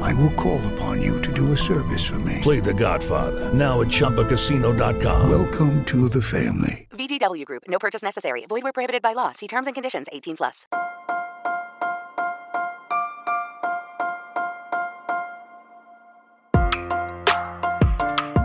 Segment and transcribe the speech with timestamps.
[0.00, 2.38] I will call upon you to do a service for me.
[2.42, 5.30] Play The Godfather now at ChumbaCasino.com.
[5.30, 6.88] Welcome to the family.
[6.92, 7.64] VGW Group.
[7.68, 8.44] No purchase necessary.
[8.46, 9.32] Void where prohibited by law.
[9.32, 10.08] See terms and conditions.
[10.12, 10.66] 18 plus.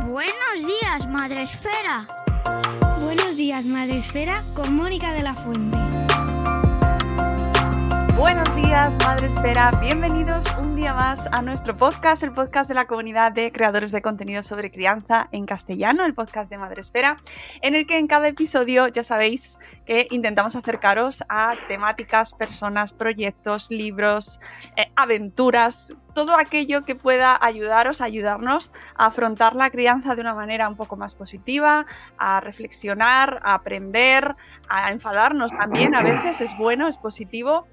[0.08, 2.08] Buenos días, Madre Esfera.
[3.02, 6.05] Buenos días, Madre Esfera, con Mónica de la Fuente.
[8.17, 9.71] Buenos días, Madre Esfera.
[9.81, 14.02] Bienvenidos un día más a nuestro podcast, el podcast de la comunidad de creadores de
[14.02, 17.17] contenido sobre crianza en castellano, el podcast de Madre Esfera,
[17.61, 23.69] en el que en cada episodio ya sabéis que intentamos acercaros a temáticas, personas, proyectos,
[23.69, 24.39] libros,
[24.77, 30.69] eh, aventuras, todo aquello que pueda ayudaros, ayudarnos a afrontar la crianza de una manera
[30.69, 31.86] un poco más positiva,
[32.17, 34.38] a reflexionar, a aprender,
[34.69, 37.67] a enfadarnos también, a veces es bueno, es positivo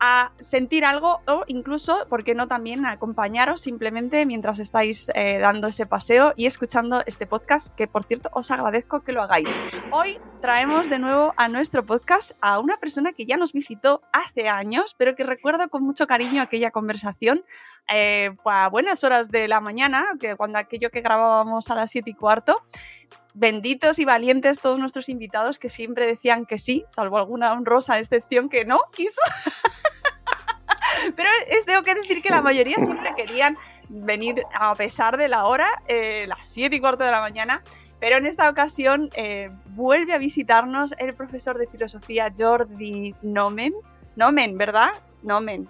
[0.00, 5.68] a sentir algo o incluso, ¿por qué no también acompañaros simplemente mientras estáis eh, dando
[5.68, 9.54] ese paseo y escuchando este podcast, que por cierto os agradezco que lo hagáis.
[9.90, 14.48] Hoy traemos de nuevo a nuestro podcast a una persona que ya nos visitó hace
[14.48, 17.44] años, pero que recuerdo con mucho cariño aquella conversación
[17.92, 22.10] eh, a buenas horas de la mañana, que cuando aquello que grabábamos a las 7
[22.10, 22.62] y cuarto,
[23.34, 28.48] benditos y valientes todos nuestros invitados que siempre decían que sí, salvo alguna honrosa excepción
[28.48, 29.20] que no quiso.
[31.16, 33.56] Pero es, tengo que decir que la mayoría siempre querían
[33.88, 37.62] venir a pesar de la hora, eh, las 7 y cuarto de la mañana.
[37.98, 43.74] Pero en esta ocasión eh, vuelve a visitarnos el profesor de filosofía Jordi Nomen.
[44.16, 44.90] Nomen, ¿verdad?
[45.22, 45.68] Nomen.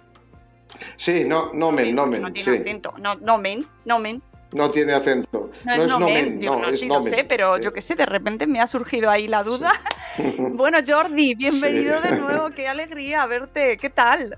[0.95, 2.21] Sí, no, Nomen, Nomen.
[2.21, 2.61] No tiene sí.
[2.61, 2.93] acento.
[2.97, 4.21] No, nomen, Nomen.
[4.53, 5.49] No tiene acento.
[5.65, 7.09] No, es nomen, no, es sí nomen.
[7.09, 9.71] sé, pero yo qué sé, de repente me ha surgido ahí la duda.
[10.37, 12.09] Bueno, Jordi, bienvenido Sí.
[12.09, 14.37] de nuevo, qué alegría verte, ¿qué tal?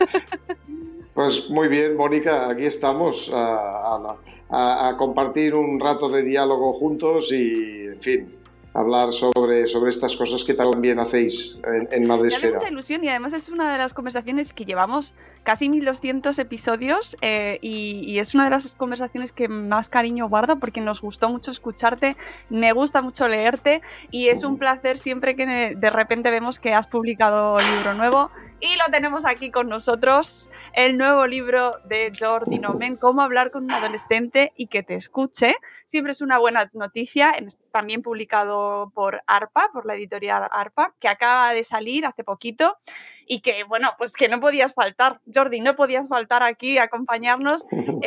[1.14, 4.16] Pues muy bien, Mónica, aquí estamos a, a-
[4.50, 8.34] a- a compartir un rato de diálogo juntos y, en fin,
[8.74, 12.54] hablar sobre, sobre estas cosas que también hacéis en, en Me hace Madresfera.
[12.54, 15.14] mucha ilusión y además es una de las conversaciones que llevamos
[15.44, 20.58] casi 1200 episodios eh, y, y es una de las conversaciones que más cariño guardo
[20.58, 22.16] porque nos gustó mucho escucharte,
[22.50, 23.80] me gusta mucho leerte
[24.10, 28.30] y es un placer siempre que de repente vemos que has publicado libro nuevo
[28.64, 33.64] y lo tenemos aquí con nosotros, el nuevo libro de Jordi Nomen, Cómo hablar con
[33.64, 35.54] un adolescente y que te escuche.
[35.84, 37.34] Siempre es una buena noticia,
[37.72, 42.78] también publicado por ARPA, por la editorial ARPA, que acaba de salir hace poquito
[43.26, 47.66] y que, bueno, pues que no podías faltar, Jordi, no podías faltar aquí a acompañarnos,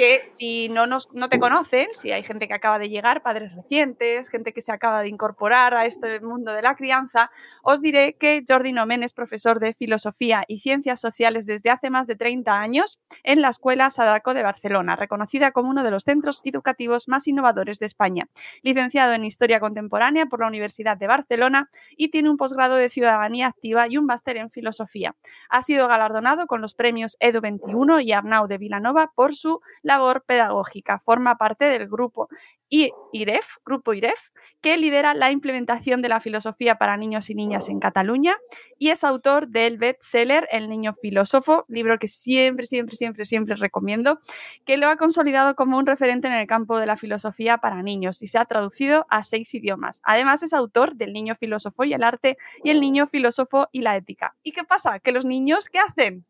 [0.00, 3.54] que si no, nos, no te conocen, si hay gente que acaba de llegar, padres
[3.54, 7.30] recientes, gente que se acaba de incorporar a este mundo de la crianza,
[7.62, 12.06] os diré que Jordi Nomen es profesor de Filosofía y Ciencias Sociales desde hace más
[12.06, 16.40] de 30 años en la Escuela Sadako de Barcelona, reconocida como uno de los centros
[16.44, 18.26] educativos más innovadores de España.
[18.62, 23.48] Licenciado en Historia Contemporánea por la Universidad de Barcelona y tiene un posgrado de Ciudadanía
[23.48, 25.14] Activa y un máster en Filosofía.
[25.50, 30.22] Ha sido galardonado con los premios Edu 21 y Arnau de Vilanova por su labor
[30.24, 31.00] pedagógica.
[31.00, 32.28] Forma parte del grupo
[32.68, 34.30] IREF, Grupo IREF,
[34.60, 38.36] que lidera la implementación de la filosofía para niños y niñas en Cataluña
[38.78, 44.20] y es autor del bestseller El niño filósofo, libro que siempre, siempre, siempre, siempre recomiendo,
[44.64, 48.22] que lo ha consolidado como un referente en el campo de la filosofía para niños
[48.22, 50.00] y se ha traducido a seis idiomas.
[50.04, 53.96] Además es autor del niño filósofo y el arte y el niño filósofo y la
[53.96, 54.36] ética.
[54.44, 55.00] ¿Y qué pasa?
[55.00, 56.24] Que los niños, ¿qué hacen?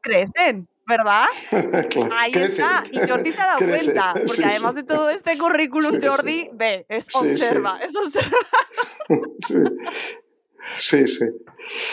[0.00, 0.68] Crecen.
[0.86, 1.26] ¿Verdad?
[1.90, 2.64] Claro, Ahí crecen.
[2.64, 2.82] está.
[2.92, 3.84] Y Jordi se ha dado Crecen.
[3.86, 4.12] cuenta.
[4.14, 4.80] Porque Sí, además sí.
[4.80, 6.06] de todo este currículum, Sí.
[6.06, 8.36] Jordi, ve, es observa, es observa.
[9.46, 9.54] Sí.
[10.78, 11.24] Sí, sí.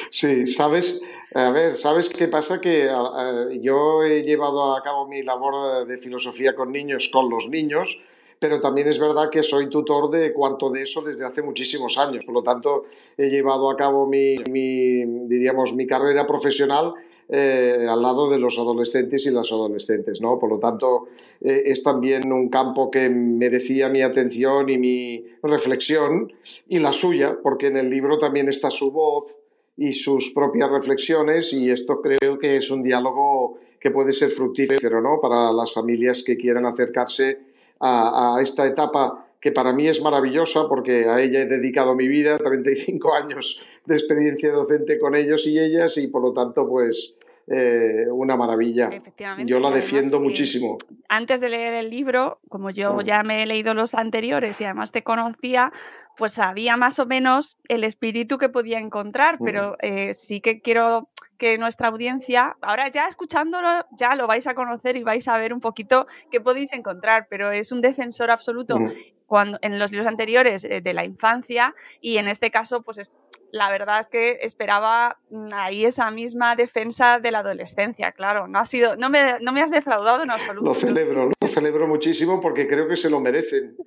[0.10, 1.02] Sí, sabes,
[1.34, 2.60] a ver, ¿sabes qué pasa?
[2.62, 7.50] Que a- yo he llevado a cabo mi labor de filosofía con niños, con los
[7.50, 8.00] niños,
[8.40, 12.26] pero también es verdad que soy tutor de cuarto de eso desde hace muchísimos años.
[12.26, 12.86] Por lo tanto,
[13.18, 16.94] he llevado a cabo mi, mi diríamos, mi carrera profesional
[17.30, 20.38] eh, al lado de los adolescentes y las adolescentes, ¿no?
[20.40, 21.08] Por lo tanto,
[21.42, 26.32] eh, es también un campo que merecía mi atención y mi reflexión
[26.68, 29.40] y la suya, porque en el libro también está su voz
[29.78, 35.02] y sus propias reflexiones y esto creo que es un diálogo que puede ser fructífero,
[35.02, 35.20] ¿no?
[35.22, 37.40] Para las familias que quieran acercarse
[37.80, 42.08] a, a esta etapa que para mí es maravillosa porque a ella he dedicado mi
[42.08, 47.16] vida, 35 años de experiencia docente con ellos y ellas y por lo tanto pues
[47.48, 48.90] eh, una maravilla.
[49.46, 50.78] Yo la defiendo muchísimo.
[51.10, 53.02] Antes de leer el libro, como yo mm.
[53.02, 55.74] ya me he leído los anteriores y además te conocía,
[56.18, 59.76] pues sabía más o menos el espíritu que podía encontrar, pero mm.
[59.82, 64.96] eh, sí que quiero que nuestra audiencia, ahora ya escuchándolo, ya lo vais a conocer
[64.96, 68.92] y vais a ver un poquito qué podéis encontrar, pero es un defensor absoluto mm.
[69.28, 73.00] cuando, en los libros anteriores eh, de la infancia y en este caso, pues
[73.54, 78.58] la verdad es que esperaba mm, ahí esa misma defensa de la adolescencia, claro, no
[78.58, 80.66] ha sido, no me, no me has defraudado en absoluto.
[80.66, 83.78] Lo celebro, lo celebro muchísimo porque creo que se lo merecen.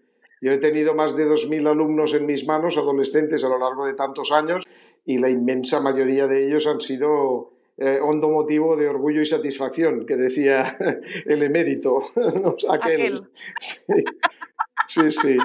[0.41, 3.95] Yo he tenido más de 2.000 alumnos en mis manos, adolescentes, a lo largo de
[3.95, 4.65] tantos años,
[5.05, 10.07] y la inmensa mayoría de ellos han sido eh, hondo motivo de orgullo y satisfacción,
[10.07, 10.77] que decía
[11.27, 12.03] el emérito.
[12.71, 13.21] Aquel.
[14.87, 15.37] Sí, sí.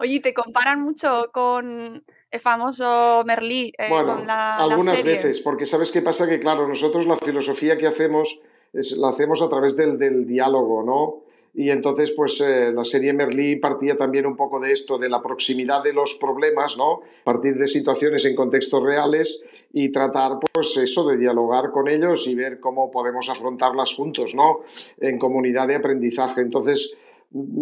[0.00, 3.72] Oye, ¿te comparan mucho con el famoso Merlí?
[3.78, 8.40] Eh, bueno, algunas veces, porque sabes qué pasa, que claro, nosotros la filosofía que hacemos
[8.72, 11.30] es, la hacemos a través del, del diálogo, ¿no?
[11.52, 15.20] Y entonces, pues eh, la serie Merlí partía también un poco de esto, de la
[15.20, 17.00] proximidad de los problemas, ¿no?
[17.24, 19.40] Partir de situaciones en contextos reales
[19.72, 24.60] y tratar, pues eso, de dialogar con ellos y ver cómo podemos afrontarlas juntos, ¿no?
[25.00, 26.40] En comunidad de aprendizaje.
[26.40, 26.92] Entonces,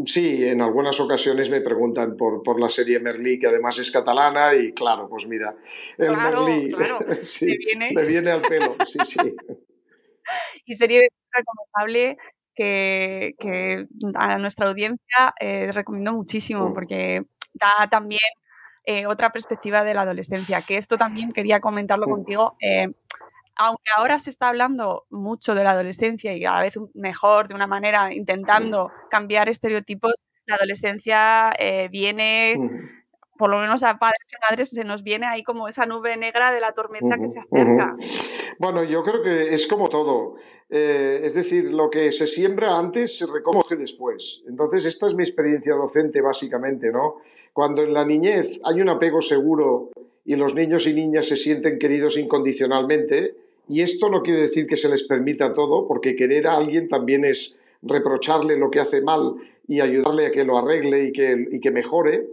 [0.04, 4.54] sí, en algunas ocasiones me preguntan por, por la serie Merlí, que además es catalana,
[4.54, 5.54] y claro, pues mira,
[5.96, 6.74] el Merlí
[7.22, 7.90] sí, viene...
[7.94, 9.18] me viene al pelo, sí, sí.
[10.66, 12.16] y sería recomendable
[12.54, 16.74] que, a nuestra audiencia eh, recomiendo muchísimo mm.
[16.74, 17.22] porque
[17.54, 18.20] da también
[18.84, 22.10] eh, otra perspectiva de la adolescencia, que esto también quería comentarlo mm.
[22.10, 22.56] contigo.
[22.60, 22.88] Eh,
[23.58, 27.66] aunque ahora se está hablando mucho de la adolescencia y cada vez mejor, de una
[27.66, 30.14] manera, intentando cambiar estereotipos,
[30.46, 31.52] la adolescencia
[31.90, 32.98] viene mm
[33.38, 36.52] por lo menos a padres y madres se nos viene ahí como esa nube negra
[36.52, 37.94] de la tormenta que se acerca.
[38.58, 40.34] Bueno, yo creo que es como todo.
[40.68, 44.42] Eh, es decir, lo que se siembra antes se recoge después.
[44.48, 47.18] Entonces, esta es mi experiencia docente, básicamente, ¿no?
[47.52, 49.90] Cuando en la niñez hay un apego seguro
[50.24, 53.36] y los niños y niñas se sienten queridos incondicionalmente,
[53.68, 57.24] y esto no quiere decir que se les permita todo, porque querer a alguien también
[57.24, 59.34] es reprocharle lo que hace mal
[59.66, 62.28] y ayudarle a que lo arregle y que, y que mejore.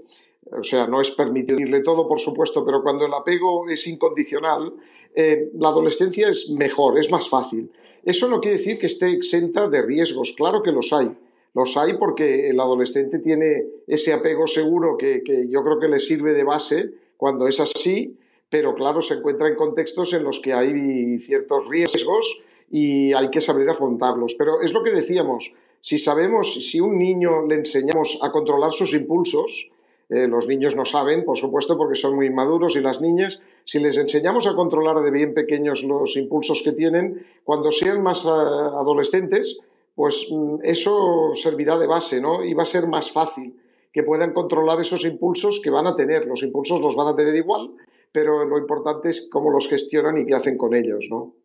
[0.51, 4.73] O sea, no es permitirle todo, por supuesto, pero cuando el apego es incondicional,
[5.13, 7.71] eh, la adolescencia es mejor, es más fácil.
[8.03, 11.11] Eso no quiere decir que esté exenta de riesgos, claro que los hay.
[11.53, 15.99] Los hay porque el adolescente tiene ese apego seguro que, que yo creo que le
[15.99, 18.17] sirve de base cuando es así,
[18.49, 23.41] pero claro, se encuentra en contextos en los que hay ciertos riesgos y hay que
[23.41, 24.35] saber afrontarlos.
[24.35, 25.51] Pero es lo que decíamos,
[25.81, 29.69] si sabemos, si un niño le enseñamos a controlar sus impulsos,
[30.09, 33.79] eh, los niños no saben, por supuesto, porque son muy inmaduros y las niñas, si
[33.79, 38.29] les enseñamos a controlar de bien pequeños los impulsos que tienen, cuando sean más eh,
[38.29, 39.59] adolescentes,
[39.95, 42.43] pues mm, eso servirá de base, ¿no?
[42.43, 43.59] Y va a ser más fácil
[43.91, 46.27] que puedan controlar esos impulsos que van a tener.
[46.27, 47.71] Los impulsos los van a tener igual,
[48.15, 51.35] pero lo importante es cómo los gestionan y qué hacen con ellos, ¿no?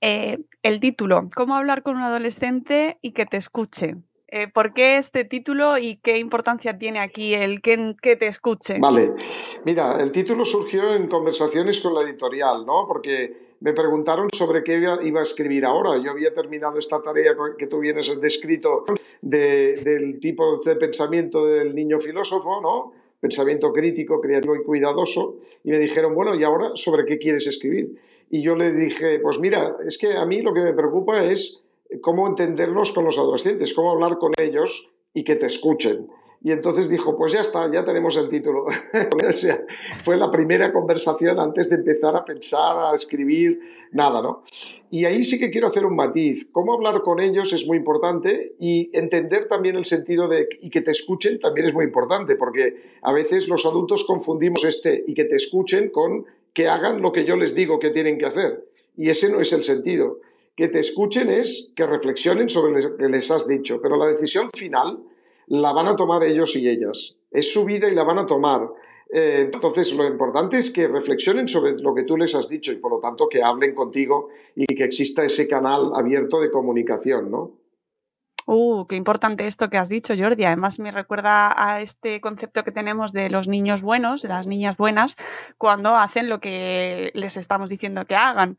[0.00, 3.96] Eh, el título, ¿cómo hablar con un adolescente y que te escuche?
[4.28, 8.78] Eh, ¿Por qué este título y qué importancia tiene aquí el que, que, te escuche?
[8.78, 9.12] Vale,
[9.66, 12.86] mira, el título surgió en conversaciones con la editorial, ¿no?
[12.88, 16.02] Porque me preguntaron sobre qué iba a escribir ahora.
[16.02, 18.86] Yo había terminado esta tarea que tú vienes descrito
[19.20, 23.03] de, del tipo de pensamiento del niño filósofo, ¿no?
[23.24, 25.36] Pensamiento crítico, creativo y cuidadoso.
[25.64, 27.94] Y me dijeron, bueno, ¿y ahora sobre qué quieres escribir?
[28.28, 31.62] Y yo le dije, pues mira, es que a mí lo que me preocupa es
[32.02, 36.08] cómo entendernos con los adolescentes, cómo hablar con ellos y que te escuchen.
[36.44, 38.66] Y entonces dijo, pues ya está, ya tenemos el título.
[40.04, 43.58] fue la primera conversación antes de empezar a pensar, a escribir,
[43.92, 44.42] nada, ¿no?
[44.90, 46.46] Y ahí sí que quiero hacer un matiz.
[46.52, 50.82] Cómo hablar con ellos es muy importante y entender también el sentido de y que
[50.82, 55.24] te escuchen también es muy importante, porque a veces los adultos confundimos este y que
[55.24, 58.68] te escuchen con que hagan lo que yo les digo que tienen que hacer.
[58.98, 60.20] Y ese no es el sentido
[60.56, 64.50] que te escuchen es que reflexionen sobre lo que les has dicho, pero la decisión
[64.54, 64.98] final
[65.46, 67.16] la van a tomar ellos y ellas.
[67.30, 68.68] Es su vida y la van a tomar.
[69.12, 72.76] Eh, entonces, lo importante es que reflexionen sobre lo que tú les has dicho y,
[72.76, 77.52] por lo tanto, que hablen contigo y que exista ese canal abierto de comunicación, ¿no?
[78.46, 80.44] Uh, qué importante esto que has dicho, Jordi.
[80.44, 84.76] Además, me recuerda a este concepto que tenemos de los niños buenos, de las niñas
[84.76, 85.16] buenas,
[85.56, 88.58] cuando hacen lo que les estamos diciendo que hagan.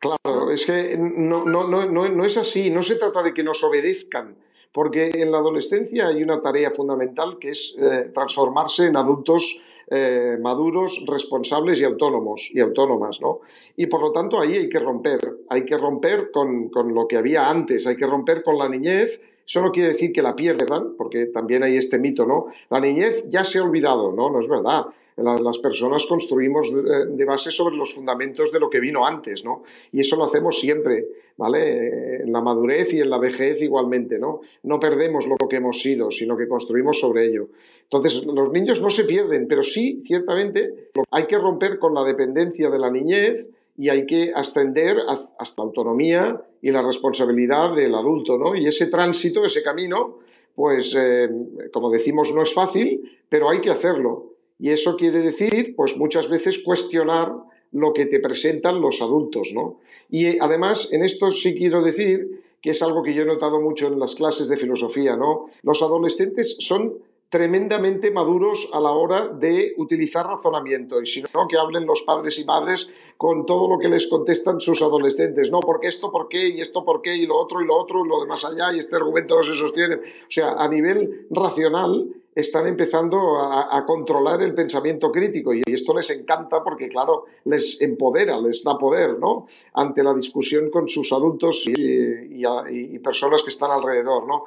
[0.00, 2.70] Claro, es que no, no, no, no es así.
[2.70, 4.36] No se trata de que nos obedezcan,
[4.72, 9.60] porque en la adolescencia hay una tarea fundamental que es eh, transformarse en adultos
[9.92, 13.40] eh, maduros, responsables y autónomos y autónomas, ¿no?
[13.76, 17.16] Y por lo tanto ahí hay que romper, hay que romper con, con lo que
[17.16, 19.20] había antes, hay que romper con la niñez.
[19.44, 22.46] Eso no quiere decir que la pierdan, porque también hay este mito, ¿no?
[22.68, 24.30] La niñez ya se ha olvidado, ¿no?
[24.30, 24.86] No es verdad
[25.22, 29.62] las personas construimos de base sobre los fundamentos de lo que vino antes, ¿no?
[29.92, 32.22] Y eso lo hacemos siempre, ¿vale?
[32.22, 34.40] En la madurez y en la vejez igualmente, ¿no?
[34.62, 37.48] No perdemos lo que hemos sido, sino que construimos sobre ello.
[37.84, 42.70] Entonces, los niños no se pierden, pero sí, ciertamente, hay que romper con la dependencia
[42.70, 44.98] de la niñez y hay que ascender
[45.38, 48.54] hasta la autonomía y la responsabilidad del adulto, ¿no?
[48.54, 50.18] Y ese tránsito, ese camino,
[50.54, 51.28] pues, eh,
[51.72, 54.29] como decimos, no es fácil, pero hay que hacerlo.
[54.60, 57.32] Y eso quiere decir, pues muchas veces cuestionar
[57.72, 59.80] lo que te presentan los adultos, ¿no?
[60.10, 63.60] Y eh, además, en esto sí quiero decir que es algo que yo he notado
[63.60, 65.46] mucho en las clases de filosofía, ¿no?
[65.62, 66.98] Los adolescentes son
[67.30, 72.38] tremendamente maduros a la hora de utilizar razonamiento y si no, que hablen los padres
[72.40, 76.48] y madres con todo lo que les contestan sus adolescentes, no, porque esto, por qué,
[76.48, 78.72] y esto, por qué, y lo otro, y lo otro, y lo de más allá,
[78.74, 79.94] y este argumento no se sostiene.
[79.94, 82.08] O sea, a nivel racional
[82.40, 88.40] están empezando a, controlar el pensamiento crítico y esto les encanta porque, claro, les empodera,
[88.40, 89.46] les da poder, ¿no?
[89.74, 94.44] Ante la discusión con sus adultos y, personas que están alrededor, ¿no?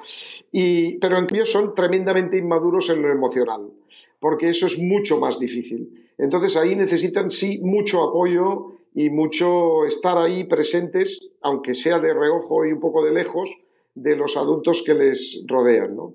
[0.52, 3.72] Y, pero en cambio son tremendamente inmaduros en lo emocional,
[4.20, 6.10] porque eso es mucho más difícil.
[6.18, 12.66] Entonces ahí necesitan, sí, mucho apoyo y mucho estar ahí presentes, aunque sea de reojo
[12.66, 13.58] y un poco de lejos,
[13.96, 16.14] de los adultos que les rodean, ¿no?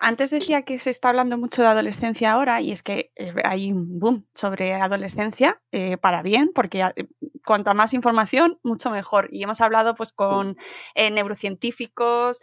[0.00, 3.72] Antes decía que se está hablando mucho de adolescencia ahora y es que eh, hay
[3.72, 7.06] un boom sobre adolescencia eh, para bien, porque eh,
[7.44, 9.28] cuanta más información, mucho mejor.
[9.30, 10.56] Y hemos hablado pues con
[10.96, 12.40] neurocientíficos,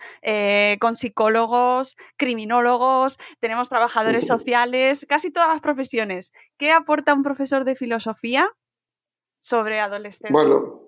[0.79, 6.31] con psicólogos, criminólogos, tenemos trabajadores sociales, casi todas las profesiones.
[6.57, 8.49] ¿Qué aporta un profesor de filosofía
[9.39, 10.31] sobre adolescencia?
[10.31, 10.81] Bueno.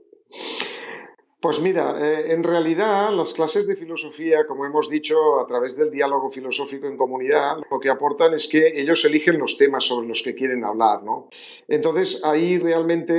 [1.43, 5.91] Pues mira, eh, en realidad las clases de filosofía, como hemos dicho, a través del
[5.91, 10.23] diálogo filosófico en comunidad, lo que aportan es que ellos eligen los temas sobre los
[10.23, 11.27] que quieren hablar, ¿no?
[11.67, 13.13] Entonces ahí realmente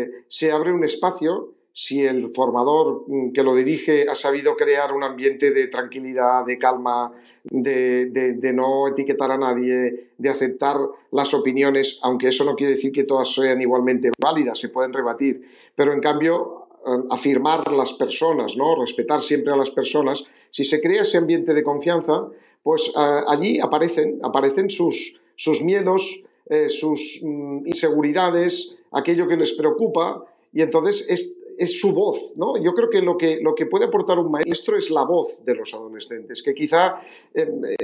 [0.00, 4.94] eh, se abre un espacio si el formador mm, que lo dirige ha sabido crear
[4.94, 7.12] un ambiente de tranquilidad, de calma,
[7.44, 10.78] de, no etiquetar a nadie, de aceptar
[11.12, 15.46] las opiniones, aunque eso no quiere decir que todas sean igualmente válidas, se pueden rebatir,
[15.74, 16.65] pero en cambio
[17.10, 18.76] afirmar las personas, ¿no?
[18.80, 22.28] respetar siempre a las personas, si se crea ese ambiente de confianza,
[22.62, 29.52] pues eh, allí aparecen, aparecen sus, sus miedos, eh, sus mm, inseguridades, aquello que les
[29.52, 32.56] preocupa, y entonces es, es su voz, ¿no?
[32.62, 35.54] Yo creo que lo, que lo que puede aportar un maestro es la voz de
[35.54, 37.00] los adolescentes, que quizá,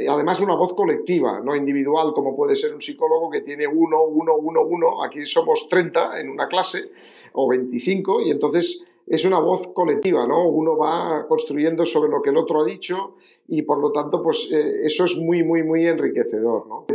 [0.08, 4.36] además una voz colectiva, no individual, como puede ser un psicólogo que tiene uno, uno,
[4.36, 6.90] uno, uno, aquí somos 30 en una clase,
[7.34, 10.48] o 25, y entonces es una voz colectiva, ¿no?
[10.48, 13.16] Uno va construyendo sobre lo que el otro ha dicho
[13.48, 16.86] y por lo tanto, pues eh, eso es muy, muy, muy enriquecedor, ¿no?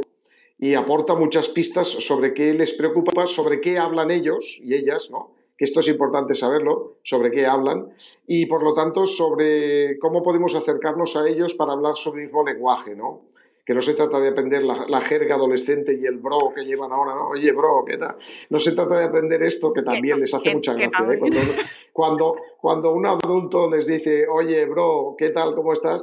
[0.59, 5.31] Y aporta muchas pistas sobre qué les preocupa, sobre qué hablan ellos y ellas, ¿no?
[5.57, 7.89] Que esto es importante saberlo, sobre qué hablan
[8.25, 12.43] y por lo tanto sobre cómo podemos acercarnos a ellos para hablar sobre el mismo
[12.43, 13.21] lenguaje, ¿no?
[13.67, 17.13] Que no se trata de aprender la, jerga adolescente y el bro que llevan ahora,
[17.13, 17.27] ¿no?
[17.27, 18.15] Oye, bro, ¿qué tal?
[18.49, 21.19] No se trata de aprender esto, que también les hace mucha gracia, ¿eh?
[21.91, 25.53] Cuando, cuando, un adulto les dice, oye, bro, ¿qué tal?
[25.53, 26.01] ¿Cómo estás?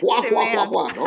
[0.00, 1.04] ¡Juá, juá, juá, ¿no?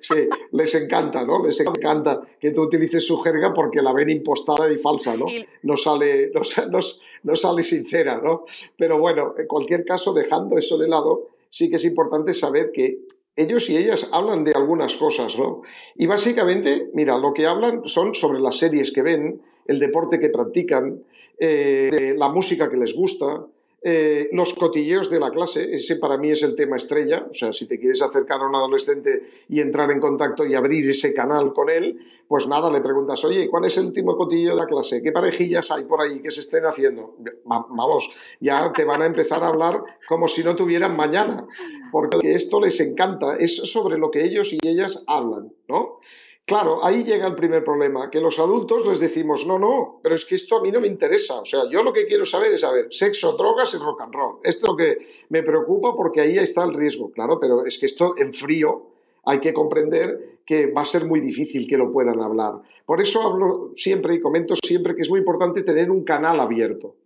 [0.00, 1.42] sí, les encanta, ¿no?
[1.46, 5.24] Les encanta que tú utilices su jerga porque la ven impostada y falsa, ¿no?
[5.62, 6.78] No sale, no, no,
[7.22, 8.44] no sale sincera, ¿no?
[8.76, 12.98] Pero bueno, en cualquier caso, dejando eso de lado, sí que es importante saber que
[13.36, 15.62] ellos y ellas hablan de algunas cosas, ¿no?
[15.96, 20.28] Y básicamente, mira, lo que hablan son sobre las series que ven, el deporte que
[20.28, 21.02] practican,
[21.38, 23.46] eh, la música que les gusta,
[23.86, 27.52] eh, los cotilleos de la clase, ese para mí es el tema estrella, o sea,
[27.52, 31.52] si te quieres acercar a un adolescente y entrar en contacto y abrir ese canal
[31.52, 35.02] con él, pues nada, le preguntas, oye, ¿cuál es el último cotilleo de la clase?
[35.02, 37.14] ¿Qué parejillas hay por ahí que se estén haciendo?
[37.50, 38.10] Va- vamos,
[38.40, 41.46] ya te van a empezar a hablar como si no tuvieran mañana,
[41.92, 45.98] porque esto les encanta, es sobre lo que ellos y ellas hablan, ¿no?
[46.46, 50.26] Claro, ahí llega el primer problema, que los adultos les decimos, no, no, pero es
[50.26, 51.40] que esto a mí no me interesa.
[51.40, 54.36] O sea, yo lo que quiero saber es saber sexo, drogas y rock and roll.
[54.42, 57.86] Esto es lo que me preocupa porque ahí está el riesgo, claro, pero es que
[57.86, 58.88] esto en frío
[59.24, 62.60] hay que comprender que va a ser muy difícil que lo puedan hablar.
[62.84, 66.96] Por eso hablo siempre y comento siempre que es muy importante tener un canal abierto.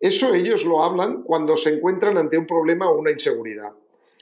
[0.00, 3.70] Eso ellos lo hablan cuando se encuentran ante un problema o una inseguridad.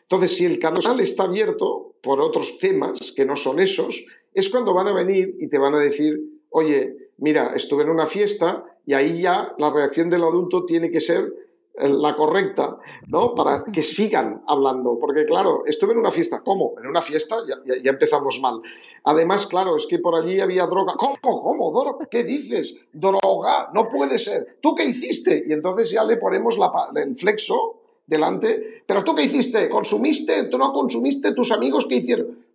[0.03, 4.75] Entonces, si el canal está abierto por otros temas que no son esos, es cuando
[4.75, 6.19] van a venir y te van a decir,
[6.51, 11.01] oye, mira, estuve en una fiesta y ahí ya la reacción del adulto tiene que
[11.01, 11.33] ser
[11.81, 13.35] eh, la correcta, ¿no?
[13.35, 14.99] Para que sigan hablando.
[14.99, 16.41] Porque, claro, estuve en una fiesta.
[16.45, 16.75] ¿Cómo?
[16.81, 18.61] En una fiesta ya, ya- ya empezamos mal.
[19.05, 20.95] Además, claro, es que por allí había droga.
[20.97, 21.17] ¿Cómo?
[21.21, 21.71] ¿Cómo?
[21.73, 22.07] ¿Droga?
[22.11, 22.75] ¿Qué dices?
[22.93, 24.59] Droga, no puede ser.
[24.61, 25.45] ¿Tú qué hiciste?
[25.47, 28.83] Y entonces ya le ponemos la el flexo delante.
[28.87, 29.69] ¿Pero tú qué hiciste?
[29.69, 30.45] ¿Consumiste?
[30.45, 31.33] ¿Tú no consumiste?
[31.35, 32.48] ¿Tus amigos qué hicieron?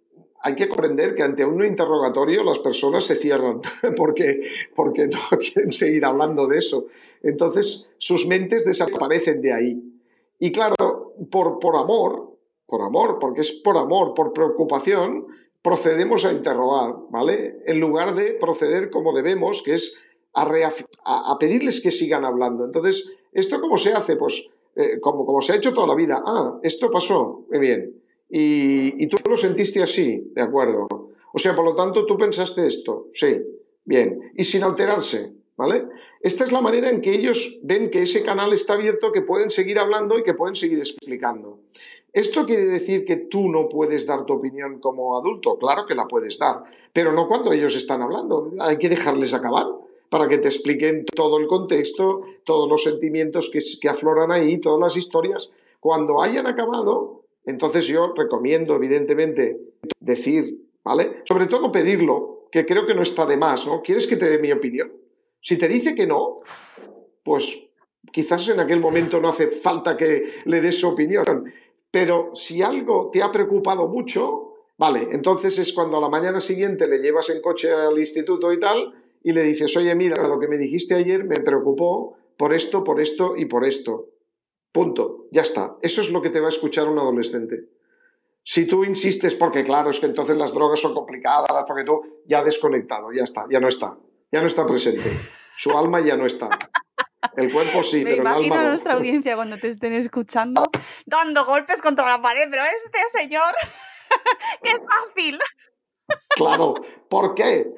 [0.45, 3.61] Hay que comprender que ante un interrogatorio las personas se cierran
[3.95, 4.43] porque,
[4.75, 6.87] porque no quieren seguir hablando de eso.
[7.21, 9.81] Entonces sus mentes desaparecen de ahí.
[10.39, 15.27] Y claro, por, por amor, por amor, porque es por amor, por preocupación,
[15.61, 17.59] procedemos a interrogar, ¿vale?
[17.65, 19.97] En lugar de proceder como debemos, que es
[20.33, 22.65] a, pedirles que sigan hablando.
[22.65, 24.17] Entonces, ¿esto cómo se hace?
[24.17, 26.21] Pues eh, como, como se ha hecho toda la vida.
[26.25, 28.02] Ah, esto pasó, muy bien.
[28.35, 30.87] Y, tú lo sentiste así, de acuerdo.
[31.31, 33.39] O sea, por lo tanto, tú pensaste esto, sí,
[33.85, 34.31] bien.
[34.35, 35.85] Y sin alterarse, ¿vale?
[36.19, 39.51] Esta es la manera en que ellos ven que ese canal está abierto, que pueden
[39.51, 41.59] seguir hablando y que pueden seguir explicando.
[42.11, 45.59] ¿Esto quiere decir que tú no puedes dar tu opinión como adulto?
[45.59, 48.51] Claro que la puedes dar, pero no cuando ellos están hablando.
[48.59, 49.67] Hay que dejarles acabar
[50.09, 54.79] para que te expliquen todo el contexto, todos los sentimientos que, que afloran ahí, todas
[54.79, 55.51] las historias.
[55.79, 59.59] Cuando hayan acabado, entonces yo recomiendo, evidentemente,
[59.99, 61.21] decir, ¿vale?
[61.25, 63.81] Sobre todo pedirlo, que creo que no está de más, ¿no?
[63.81, 64.91] ¿Quieres que te dé mi opinión?
[65.41, 66.41] Si te dice que no,
[67.23, 67.67] pues
[68.11, 71.51] quizás en aquel momento no hace falta que le des su opinión.
[71.91, 76.87] Pero si algo te ha preocupado mucho, vale, entonces es cuando a la mañana siguiente
[76.87, 80.47] le llevas en coche al instituto y tal, y le dices, oye, mira, lo que
[80.47, 84.09] me dijiste ayer me preocupó por esto, por esto y por esto.
[84.73, 85.77] Punto, ya está.
[85.81, 87.69] Eso es lo que te va a escuchar un adolescente.
[88.43, 92.43] Si tú insistes, porque claro, es que entonces las drogas son complicadas, porque tú ya
[92.43, 93.95] desconectado, ya está, ya no está,
[94.31, 95.09] ya no está presente.
[95.55, 96.49] Su alma ya no está.
[97.37, 98.69] El cuerpo sí, Me pero el imagino alma a no.
[98.69, 100.63] nuestra audiencia cuando te estén escuchando
[101.05, 103.53] dando golpes contra la pared, pero este señor,
[104.63, 105.39] qué fácil.
[106.35, 106.73] Claro,
[107.07, 107.71] ¿por qué?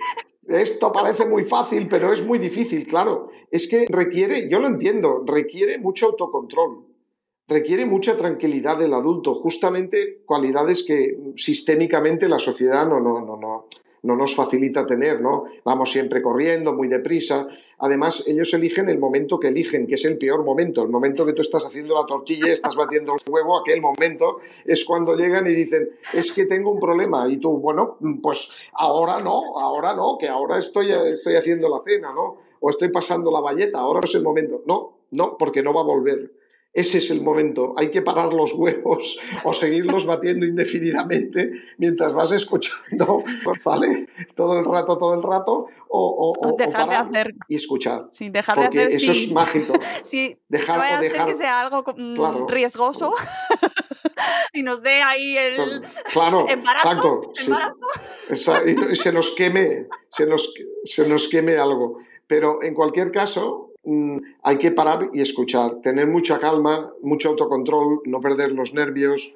[0.47, 3.29] Esto parece muy fácil, pero es muy difícil, claro.
[3.49, 6.85] Es que requiere, yo lo entiendo, requiere mucho autocontrol,
[7.47, 13.67] requiere mucha tranquilidad del adulto, justamente cualidades que sistémicamente la sociedad no, no, no, no,
[14.05, 15.45] no nos facilita tener, ¿no?
[15.63, 17.47] Vamos siempre corriendo, muy deprisa.
[17.79, 21.33] Además, ellos eligen el momento que eligen, que es el peor momento, el momento que
[21.33, 25.53] tú estás haciendo la tortilla, estás batiendo el huevo, aquel momento es cuando llegan y
[25.53, 27.27] dicen, es que tengo un problema.
[27.27, 32.13] Y tú, bueno, pues ahora no, ahora no, que ahora estoy, estoy haciendo la cena,
[32.13, 32.37] ¿no?
[32.59, 34.61] O estoy pasando la valleta, ahora es el momento.
[34.67, 36.31] No, no, porque no va a volver.
[36.75, 37.73] Ese es el momento.
[37.77, 43.23] Hay que parar los huevos o seguirlos batiendo indefinidamente mientras vas escuchando,
[43.63, 44.07] ¿vale?
[44.35, 48.07] Todo el rato, todo el rato, o, o- o- o Dejar de hacer, y escuchar.
[48.09, 49.23] sí, dejar Porque de hacer, eso sí.
[49.25, 49.73] es mágico.
[50.03, 51.27] Sí, Dejar no o dejar.
[51.27, 52.47] que sea algo mm, Claro.
[52.47, 53.13] riesgoso
[54.53, 57.31] y nos dé ahí el Claro, embarazo, exacto.
[57.35, 57.51] sí.
[58.29, 61.99] Esa- y se nos queme, se nos, se nos queme algo.
[62.27, 63.71] Pero en cualquier caso,
[64.43, 69.33] hay que parar y escuchar, tener mucha calma, mucho autocontrol, no perder los nervios.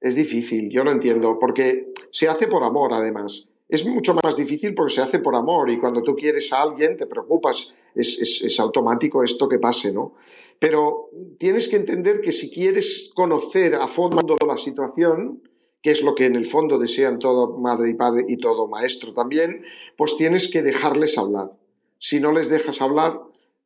[0.00, 3.46] Es difícil, yo lo entiendo, porque se hace por amor además.
[3.68, 6.96] Es mucho más difícil porque se hace por amor y cuando tú quieres a alguien
[6.96, 10.14] te preocupas, es automático esto que pase, ¿no?
[10.58, 15.42] Pero tienes que entender que si quieres conocer a fondo la situación,
[15.82, 19.12] que es lo que en el fondo desean todo madre y padre y todo maestro
[19.12, 19.64] también,
[19.96, 21.52] pues tienes que dejarles hablar.
[21.98, 23.20] Si no les dejas hablar,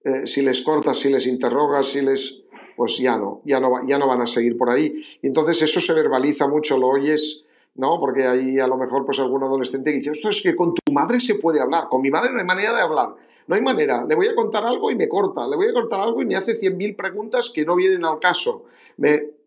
[0.05, 2.43] eh, si les cortas, si les interrogas, si les...
[2.77, 5.03] pues ya no, ya no, ya no van a seguir por ahí.
[5.23, 7.99] Y entonces eso se verbaliza mucho, lo oyes, ¿no?
[8.01, 11.21] Porque ahí a lo mejor pues algún adolescente dice, esto es que con tu madre
[11.21, 13.15] se puede hablar, con mi madre no hay manera de hablar.
[13.49, 16.01] No hay manera, le voy a contar algo y me corta, le voy a contar
[16.01, 18.67] algo y me hace 100.000 preguntas que no vienen al caso.
[18.99, 19.38] Me,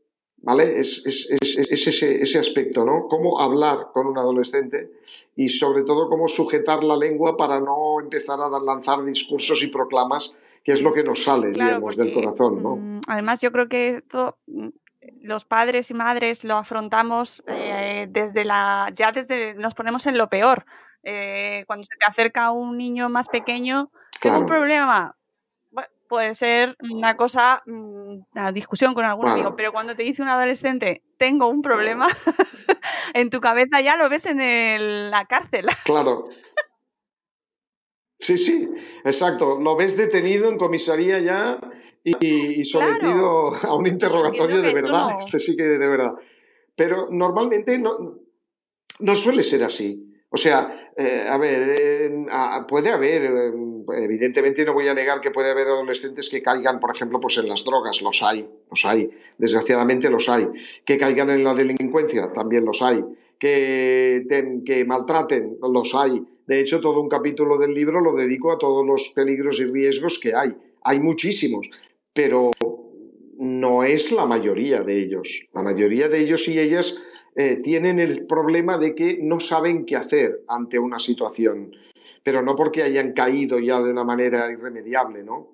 [0.44, 0.80] ¿Vale?
[0.80, 3.08] Es, es, es, es ese, ese, aspecto, ¿no?
[3.08, 4.90] Cómo hablar con un adolescente
[5.36, 10.34] y sobre todo cómo sujetar la lengua para no empezar a lanzar discursos y proclamas,
[10.64, 12.76] que es lo que nos sale, claro, digamos, porque, del corazón, ¿no?
[12.76, 14.70] mm, Además, yo creo que esto mm,
[15.22, 18.92] los padres y madres lo afrontamos eh, desde la.
[18.96, 19.54] ya desde.
[19.54, 20.66] nos ponemos en lo peor.
[21.04, 24.46] Eh, cuando se te acerca un niño más pequeño, tengo un Claro.
[24.46, 25.16] problema.
[26.12, 30.28] Puede ser una cosa, mm, una discusión con algún amigo, pero cuando te dice un
[30.28, 32.10] adolescente, tengo un problema,
[33.14, 35.68] en tu cabeza ya lo ves en el- la cárcel.
[35.86, 36.28] Claro.
[38.20, 38.70] Sí, sí,
[39.06, 39.58] exacto.
[39.58, 41.58] Lo ves detenido en comisaría ya
[42.04, 45.12] y, y sometido a un interrogatorio de verdad.
[45.14, 46.12] no- Este sí que de verdad.
[46.76, 48.18] Pero normalmente no,
[49.00, 50.14] no suele ser así.
[50.30, 52.26] O sea, eh, a ver, eh,
[52.68, 53.52] puede haber, eh,
[53.96, 57.48] evidentemente no voy a negar que puede haber adolescentes que caigan, por ejemplo, pues en
[57.48, 60.48] las drogas, los hay, los hay, desgraciadamente los hay,
[60.86, 63.04] que caigan en la delincuencia, también los hay,
[63.40, 66.22] que, te- que maltraten, los hay.
[66.48, 70.20] De hecho, todo un capítulo del libro lo dedico a todos los peligros y riesgos
[70.20, 70.54] que hay.
[70.84, 71.70] Hay muchísimos,
[72.14, 72.52] pero
[73.38, 75.46] no es la mayoría de ellos.
[75.54, 76.98] La mayoría de ellos y ellas
[77.36, 81.74] eh, tienen el problema de que no saben qué hacer ante una situación,
[82.24, 85.50] pero no porque hayan caído ya de una manera irremediable, ¿no?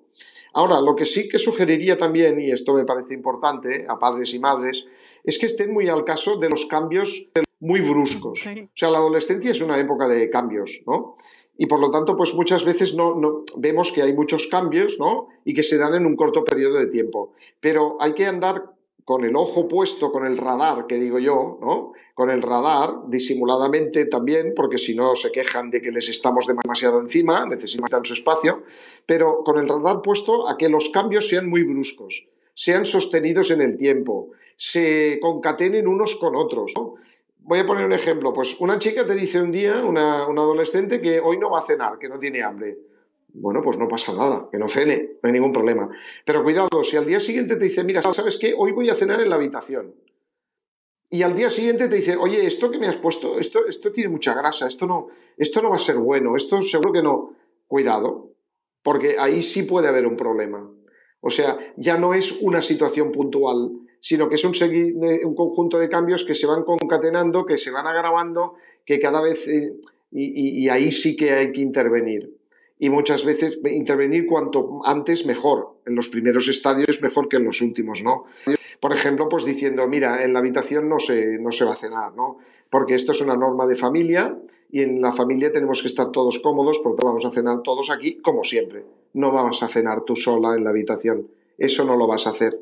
[0.54, 4.38] Ahora, lo que sí que sugeriría también, y esto me parece importante a padres y
[4.38, 4.86] madres,
[5.22, 7.28] es que estén muy al caso de los cambios
[7.60, 8.40] muy bruscos.
[8.64, 11.16] O sea, la adolescencia es una época de cambios, ¿no?
[11.60, 15.28] Y por lo tanto, pues muchas veces no, no- vemos que hay muchos cambios, ¿no?
[15.44, 17.32] Y que se dan en un corto periodo de tiempo.
[17.60, 18.64] Pero hay que andar
[19.08, 21.94] con el ojo puesto, con el radar, que digo yo, ¿no?
[22.12, 27.00] Con el radar, disimuladamente también, porque si no se quejan de que les estamos demasiado
[27.00, 28.64] encima, necesitan su espacio,
[29.06, 33.62] pero con el radar puesto a que los cambios sean muy bruscos, sean sostenidos en
[33.62, 36.74] el tiempo, se concatenen unos con otros.
[37.38, 38.34] Voy a poner un ejemplo.
[38.34, 41.62] Pues una chica te dice un día, una, una adolescente, que hoy no va a
[41.62, 42.76] cenar, que no tiene hambre.
[43.34, 45.88] Bueno, pues no pasa nada, que no cene, no hay ningún problema.
[46.24, 48.54] Pero cuidado, si al día siguiente te dice, mira, ¿sabes qué?
[48.56, 49.94] Hoy voy a cenar en la habitación.
[51.10, 54.10] Y al día siguiente te dice, oye, esto que me has puesto, esto, esto tiene
[54.10, 57.34] mucha grasa, esto no, esto no va a ser bueno, esto seguro que no.
[57.66, 58.32] Cuidado,
[58.82, 60.70] porque ahí sí puede haber un problema.
[61.20, 66.24] O sea, ya no es una situación puntual, sino que es un, conjunto de cambios
[66.24, 69.46] que se van concatenando, que se van agravando, que cada vez...
[69.48, 69.76] eh,
[70.10, 72.37] y ahí sí que hay que intervenir.
[72.78, 75.78] Y muchas veces intervenir cuanto antes mejor.
[75.86, 78.24] En los primeros estadios mejor que en los últimos, ¿no?
[78.80, 82.14] Por ejemplo, pues diciendo, mira, en la habitación no se, no se va a cenar,
[82.14, 82.38] ¿no?
[82.70, 84.38] Porque esto es una norma de familia
[84.70, 88.18] y en la familia tenemos que estar todos cómodos, porque vamos a cenar todos aquí,
[88.18, 88.84] como siempre.
[89.14, 91.28] No vas a cenar tú sola en la habitación.
[91.56, 92.60] Eso no lo vas a hacer.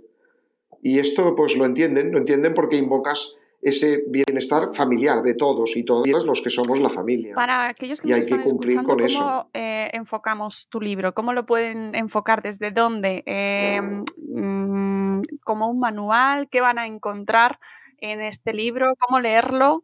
[0.83, 3.37] Y esto pues lo entienden, lo entienden porque invocas
[3.69, 7.35] ese bienestar familiar de todos y todas los que somos la familia.
[7.35, 9.51] Para aquellos que Y nos hay que están cumplir escuchando, con ¿cómo eso.
[9.55, 11.15] eh, enfocamos tu libro?
[11.15, 12.43] ¿Cómo lo pueden enfocar?
[12.43, 13.25] ¿Desde dónde?
[13.27, 16.49] Eh, mm, ¿Como un manual?
[16.49, 17.59] ¿Qué van a encontrar
[17.99, 18.87] en este libro?
[19.01, 19.83] ¿Cómo leerlo?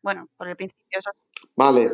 [0.00, 0.98] Bueno, por el principio.
[0.98, 1.10] eso.
[1.56, 1.92] Vale.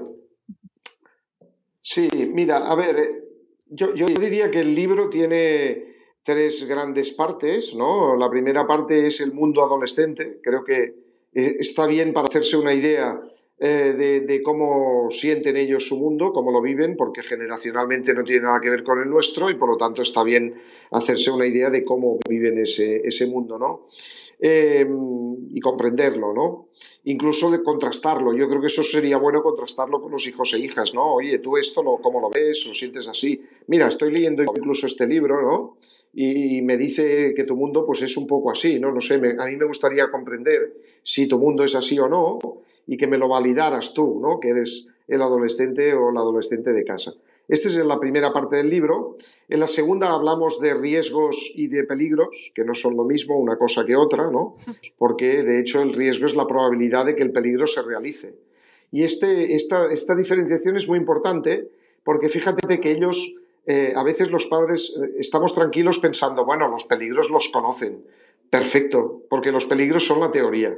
[1.80, 3.24] Sí, mira, a ver,
[3.66, 8.14] yo, yo diría que el libro tiene tres grandes partes, ¿no?
[8.14, 10.38] La primera parte es el mundo adolescente.
[10.40, 11.05] Creo que
[11.36, 13.20] eh, está bien para hacerse una idea
[13.58, 18.42] eh, de, de cómo sienten ellos su mundo, cómo lo viven, porque generacionalmente no tiene
[18.42, 20.54] nada que ver con el nuestro y por lo tanto está bien
[20.90, 23.86] hacerse una idea de cómo viven ese, ese mundo, ¿no?
[24.38, 24.86] Eh,
[25.56, 26.68] y comprenderlo, ¿no?
[27.04, 28.36] Incluso de contrastarlo.
[28.36, 31.14] Yo creo que eso sería bueno contrastarlo con los hijos e hijas, ¿no?
[31.14, 32.66] Oye, tú esto, lo, ¿cómo lo ves?
[32.66, 33.40] ¿Lo sientes así?
[33.68, 35.78] Mira, estoy leyendo incluso este libro, ¿no?
[36.12, 38.92] Y me dice que tu mundo pues es un poco así, ¿no?
[38.92, 42.38] No sé, a mí me gustaría comprender si tu mundo es así o no
[42.86, 44.38] y que me lo validaras tú, ¿no?
[44.38, 47.12] Que eres el adolescente o la adolescente de casa.
[47.48, 49.16] Esta es la primera parte del libro.
[49.48, 53.56] En la segunda hablamos de riesgos y de peligros, que no son lo mismo una
[53.56, 54.56] cosa que otra, ¿no?
[54.98, 58.34] Porque de hecho el riesgo es la probabilidad de que el peligro se realice.
[58.90, 61.70] Y este, esta, esta diferenciación es muy importante
[62.02, 63.34] porque fíjate que ellos,
[63.66, 68.04] eh, a veces los padres, eh, estamos tranquilos pensando, bueno, los peligros los conocen.
[68.50, 70.76] Perfecto, porque los peligros son la teoría.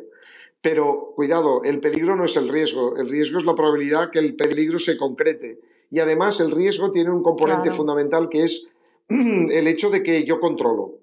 [0.61, 4.35] Pero cuidado, el peligro no es el riesgo, el riesgo es la probabilidad que el
[4.35, 5.61] peligro se concrete.
[5.91, 7.77] Y además el riesgo tiene un componente Claro.
[7.77, 8.69] fundamental que es
[9.09, 10.95] el hecho de que yo controlo,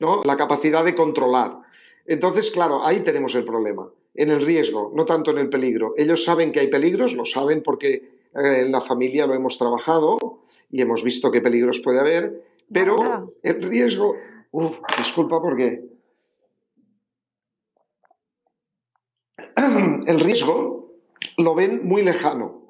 [0.00, 0.22] ¿no?
[0.24, 1.58] La capacidad de controlar.
[2.06, 5.92] Entonces, claro, ahí tenemos el problema, en el riesgo, no tanto en el peligro.
[5.96, 7.94] Ellos saben que hay peligros, lo saben porque
[8.34, 10.18] eh, en la familia lo hemos trabajado
[10.70, 14.14] y hemos visto qué peligros puede haber, pero el riesgo,
[14.52, 15.84] uf, disculpa porque
[20.06, 20.92] el riesgo
[21.38, 22.65] lo ven muy lejano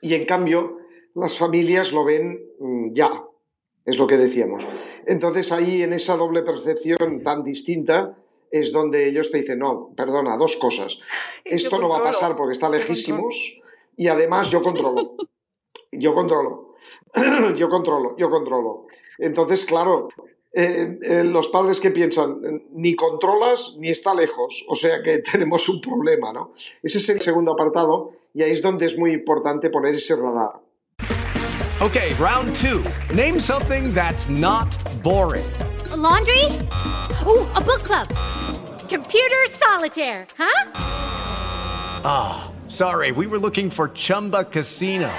[0.00, 0.78] y en cambio
[1.14, 3.24] las familias lo ven mm, ya,
[3.84, 4.66] es lo que decíamos.
[5.06, 8.16] Entonces ahí en esa doble percepción tan distinta
[8.50, 10.98] es donde ellos te dicen, no, perdona, dos cosas.
[11.44, 13.60] Esto no va a pasar porque está lejísimos
[13.96, 15.16] y además yo controlo.
[15.92, 16.66] Yo controlo.
[17.56, 18.86] yo controlo, yo controlo.
[19.18, 20.08] Entonces, claro,
[20.52, 25.68] eh, eh, los padres que piensan, ni controlas ni está lejos, o sea que tenemos
[25.68, 26.52] un problema, ¿no?
[26.82, 30.60] Ese es el segundo apartado y ahí es donde es muy importante poner ese radar.
[31.80, 32.84] Okay, round two.
[33.14, 34.68] Name something that's not
[35.02, 35.46] boring.
[35.96, 36.44] laundry?
[37.26, 38.08] Ooh, a book club.
[38.90, 40.68] Computer solitaire, huh?
[42.68, 45.10] Sorry, we were looking for Chumba Casino.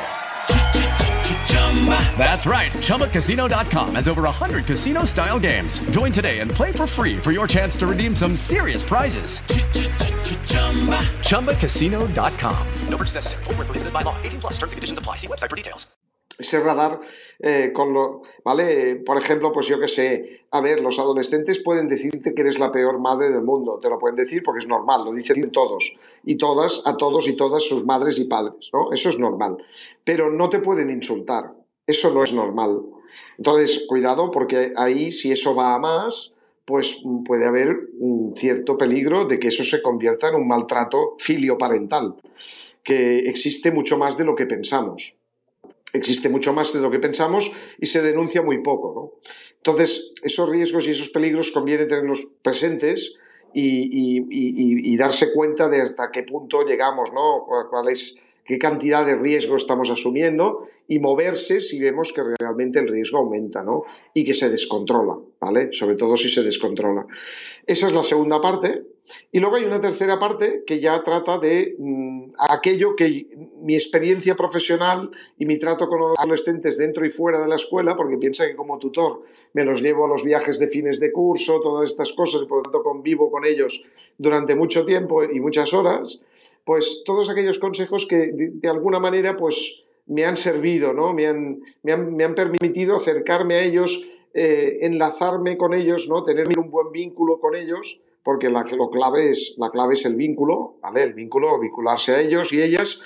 [2.17, 2.71] That's right.
[2.71, 5.79] ChumbaCasino.com has over 100 casino style games.
[5.91, 9.41] Join today and play for free for your chance to redeem some serious prizes.
[11.21, 12.67] ChumbaCasino.com.
[12.89, 13.43] No purchase necessary.
[13.43, 14.15] Void where prohibited by law.
[14.23, 15.15] 18 plus terms and conditions apply.
[15.15, 15.85] See website for details.
[16.37, 17.01] ese radar
[17.39, 18.97] eh, con lo, ¿vale?
[18.97, 22.71] Por ejemplo, pues yo que sé, a ver, los adolescentes pueden decirte que eres la
[22.71, 26.37] peor madre del mundo, te lo pueden decir porque es normal, lo dicen todos y
[26.37, 28.91] todas, a todos y todas sus madres y padres, ¿no?
[28.91, 29.57] Eso es normal,
[30.03, 31.53] pero no te pueden insultar,
[31.85, 32.81] eso no es normal.
[33.37, 36.33] Entonces, cuidado porque ahí si eso va a más,
[36.67, 42.15] pues puede haber un cierto peligro de que eso se convierta en un maltrato filioparental,
[42.83, 45.15] que existe mucho más de lo que pensamos
[45.93, 47.49] existe mucho más de lo que pensamos
[47.79, 48.93] y se denuncia muy poco.
[48.93, 49.29] ¿no?
[49.55, 53.13] Entonces, esos riesgos y esos peligros conviene tenerlos presentes
[53.53, 57.45] y, y- y- y darse cuenta de hasta qué punto llegamos, ¿no?
[57.69, 58.15] Cuál es,
[58.47, 63.61] qué cantidad de riesgo estamos asumiendo y moverse si vemos que realmente el riesgo aumenta
[63.61, 63.83] ¿no?
[64.13, 65.69] y que se descontrola, ¿vale?
[65.73, 67.05] Sobre todo si se descontrola.
[67.65, 68.83] Esa es la segunda parte.
[69.31, 73.27] Y luego hay una tercera parte que ya trata de mm, aquello que
[73.61, 78.17] mi experiencia profesional y mi trato con adolescentes dentro y fuera de la escuela, porque
[78.17, 81.89] piensa que como tutor me los llevo a los viajes de fines de curso, todas
[81.89, 83.83] estas cosas, y por lo tanto convivo con ellos
[84.17, 86.21] durante mucho tiempo y muchas horas,
[86.63, 91.13] pues todos aquellos consejos que de, de alguna manera pues me han servido, ¿no?
[91.13, 96.23] me, han, me, han, me han permitido acercarme a ellos, eh, enlazarme con ellos, ¿no?
[96.23, 100.17] tener un buen vínculo con ellos, porque la, lo clave es, la clave es el
[100.17, 101.01] vínculo, ¿vale?
[101.01, 102.99] El vínculo, vincularse a ellos y ellas,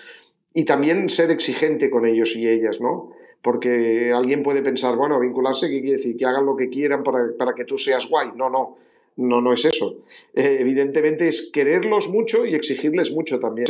[0.55, 3.11] y también ser exigente con ellos y ellas, ¿no?
[3.43, 6.17] Porque alguien puede pensar, bueno, vincularse, ¿qué quiere decir?
[6.17, 8.29] Que hagan lo que quieran para, para que tú seas guay.
[8.35, 8.77] No, no,
[9.17, 9.97] no, no es eso.
[10.33, 13.67] Eh, evidentemente es quererlos mucho y exigirles mucho también,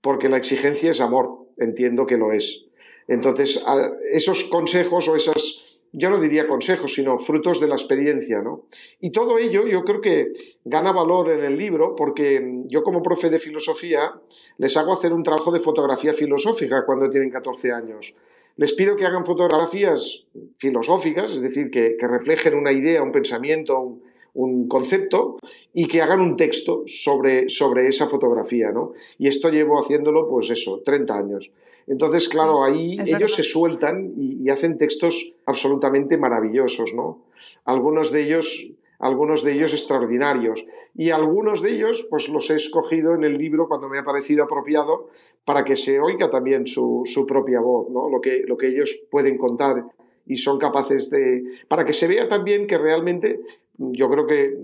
[0.00, 2.64] porque la exigencia es amor, entiendo que lo es.
[3.06, 3.64] Entonces,
[4.10, 8.62] esos consejos o esas, yo no diría consejos, sino frutos de la experiencia, ¿no?
[9.00, 10.32] Y todo ello yo creo que
[10.64, 14.12] gana valor en el libro porque mm, yo como profe de filosofía
[14.58, 18.14] les hago hacer un trabajo de fotografía filosófica cuando tienen 14 años.
[18.56, 20.26] Les pido que hagan fotografías
[20.56, 24.02] filosóficas, es decir, que, reflejen una idea, un pensamiento, un,
[24.34, 25.38] un concepto
[25.72, 28.92] y que hagan un texto sobre, sobre esa fotografía, ¿no?
[29.18, 31.50] Y esto llevo haciéndolo, pues eso, 30 años.
[31.86, 33.26] Entonces, claro, ahí Es ellos verdad.
[33.34, 37.24] se sueltan y, y hacen textos absolutamente maravillosos, ¿no?
[37.64, 40.64] Algunos de ellos, algunos de ellos extraordinarios.
[40.94, 44.44] Y algunos de ellos, pues los he escogido en el libro cuando me ha parecido
[44.44, 45.08] apropiado
[45.44, 48.10] para que se oiga también su, su propia voz, ¿no?
[48.10, 49.84] Lo que, lo que ellos pueden contar
[50.26, 51.42] y son capaces de...
[51.66, 53.40] para que se vea también que realmente
[53.78, 54.54] yo creo que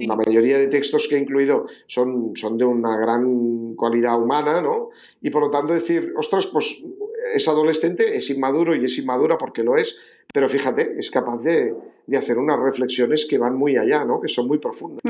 [0.00, 4.90] La mayoría de textos que he incluido son, son de una gran cualidad humana, ¿no?
[5.20, 6.82] Y por lo tanto decir, ostras, pues
[7.34, 9.98] es adolescente, es inmaduro y es inmadura porque lo es,
[10.32, 11.74] pero fíjate, es capaz de,
[12.06, 14.20] de hacer unas reflexiones que van muy allá, ¿no?
[14.20, 15.02] Que son muy profundas.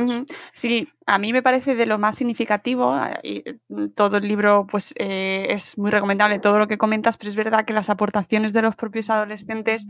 [0.53, 2.95] Sí, a mí me parece de lo más significativo.
[3.23, 7.17] eh, y, mm, todo el libro, pues, eh, es muy recomendable todo lo que comentas,
[7.17, 9.89] pero es verdad que las aportaciones de los propios adolescentes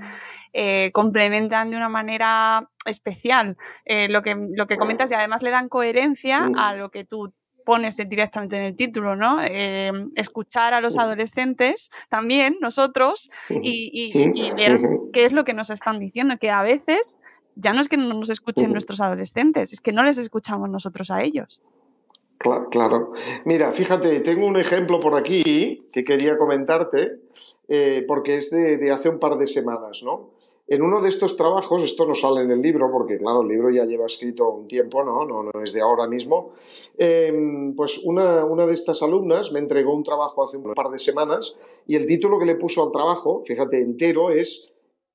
[0.53, 5.51] eh, complementan de una manera especial eh, lo que lo que comentas y además le
[5.51, 7.33] dan coherencia a lo que tú
[7.65, 9.41] pones directamente en el título, ¿no?
[9.43, 13.31] Eh, escuchar a los adolescentes también, nosotros,
[13.63, 14.79] y, y- y ver
[15.13, 17.19] qué es lo que nos están diciendo, que a veces
[17.55, 21.11] ya no es que no nos escuchen nuestros adolescentes, es que no les escuchamos nosotros
[21.11, 21.61] a ellos.
[22.39, 23.13] Claro, claro.
[23.45, 27.13] Mira, fíjate, tengo un ejemplo por aquí que quería comentarte,
[27.69, 30.31] eh, porque es de, de hace un par de semanas, ¿no?
[30.75, 33.71] En uno de estos trabajos, esto no sale en el libro, porque claro, el libro
[33.71, 36.53] ya lleva escrito un tiempo, no, no, no es de ahora mismo,
[36.97, 40.99] em, pues una, una, de estas alumnas me entregó un trabajo hace un par de
[40.99, 41.55] semanas
[41.87, 44.73] y el título que le puso al trabajo, fíjate, entero, es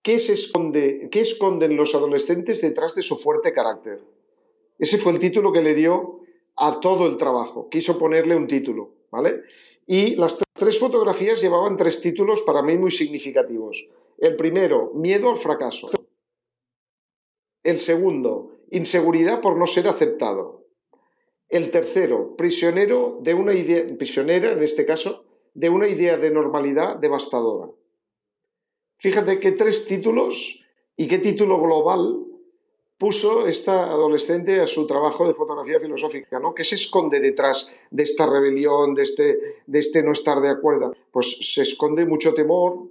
[0.08, 4.00] ¿Qué, se esconde, ¿Qué esconden los adolescentes detrás de su fuerte carácter?
[4.80, 6.22] Ese fue el título que le dio
[6.56, 7.68] a todo el trabajo.
[7.70, 9.42] Quiso ponerle un título, ¿vale?
[9.86, 13.86] Y las tres fotografías llevaban tres títulos para mí muy significativos.
[14.18, 15.90] El primero, miedo al fracaso.
[17.64, 20.66] El segundo, inseguridad por no ser aceptado.
[21.50, 26.98] El tercero, prisionero de una idea, prisionera en este caso, de una idea de normalidad
[26.98, 27.72] devastadora.
[28.98, 30.64] Fíjate qué tres títulos
[30.96, 32.26] y qué título global
[32.98, 36.56] puso esta adolescente a su trabajo de fotografía filosófica, ¿no?
[36.56, 40.94] ¿Qué se esconde detrás de esta rebelión, de este, de este no estar de acuerdo?
[41.12, 42.90] Pues se esconde mucho temor,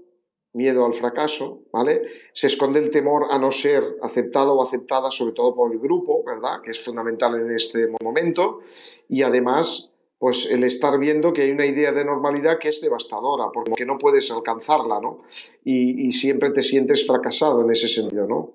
[0.57, 2.03] miedo al fracaso, ¿vale?
[2.33, 6.25] Se esconde el temor a no ser aceptado o aceptada, sobre todo por el grupo,
[6.25, 6.63] ¿verdad?
[6.63, 8.61] Que es fundamental en este momento.
[9.09, 13.51] Y además, pues el estar viendo que hay una idea de normalidad que es devastadora,
[13.53, 15.23] porque no puedes alcanzarla, ¿no?
[15.63, 18.53] Y, siempre te sientes fracasado en ese sentido, ¿no?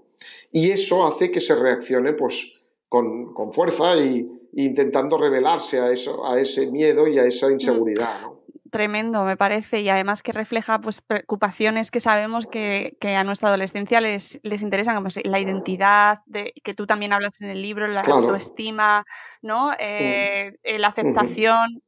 [0.51, 2.53] Y eso hace que se reaccione, pues,
[2.89, 8.40] con, fuerza y, intentando revelarse a, eso, a ese miedo y a esa inseguridad, ¿no?
[8.71, 14.01] Tremendo, me parece, y además que refleja pues, preocupaciones que sabemos que, a nuestra adolescencia
[14.01, 18.01] les, les interesan, como la identidad, de, que tú también hablas en el libro, la
[18.01, 19.05] autoestima,
[19.41, 19.73] ¿no?
[19.77, 21.83] Eh, la aceptación.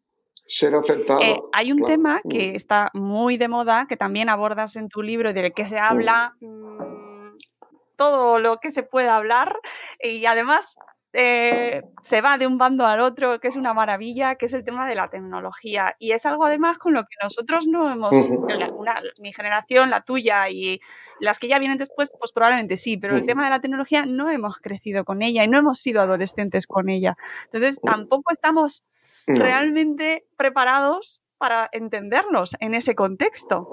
[0.46, 1.22] Ser aceptado.
[1.22, 5.34] Eh, hay un tema que está muy de moda, que también abordas en tu libro,
[5.34, 7.38] del que se habla mm,
[7.96, 9.56] todo lo que se puede hablar,
[10.02, 10.76] y además
[11.16, 14.64] eh, se va de un bando al otro, que es una maravilla, que es el
[14.64, 15.96] tema de la tecnología.
[16.00, 18.12] Y es algo además con lo que nosotros no hemos,
[19.20, 20.82] mi generación, la tuya y
[21.20, 24.32] las que ya vienen después, pues probablemente sí, pero el tema de la tecnología no
[24.32, 27.16] hemos crecido con ella y no hemos sido adolescentes con ella.
[27.46, 28.84] Entonces tampoco estamos
[29.28, 33.70] realmente preparados para entendernos en ese contexto.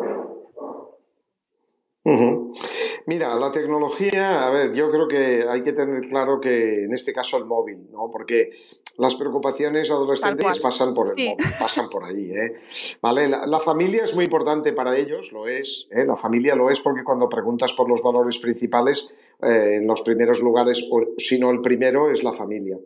[3.10, 7.12] Mira, la tecnología, a ver, yo creo que hay que tener claro que en este
[7.12, 8.08] caso el móvil, ¿no?
[8.08, 8.50] Porque
[8.98, 12.60] las preocupaciones adolescentes pasan por el móvil, pasan por allí, ¿eh?
[13.02, 16.04] Vale, la, familia es muy importante para ellos, lo es, ¿eh?
[16.04, 19.10] la familia lo es porque cuando preguntas por los valores principales,
[19.42, 22.78] eh, en los primeros lugares, o, si no el primero, es la familia.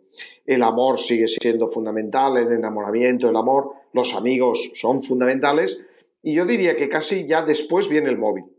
[0.43, 5.79] El amor sigue siendo fundamental, el enamoramiento, el amor, los amigos son fundamentales,
[6.23, 8.54] y yo diría que casi ya después viene el móvil.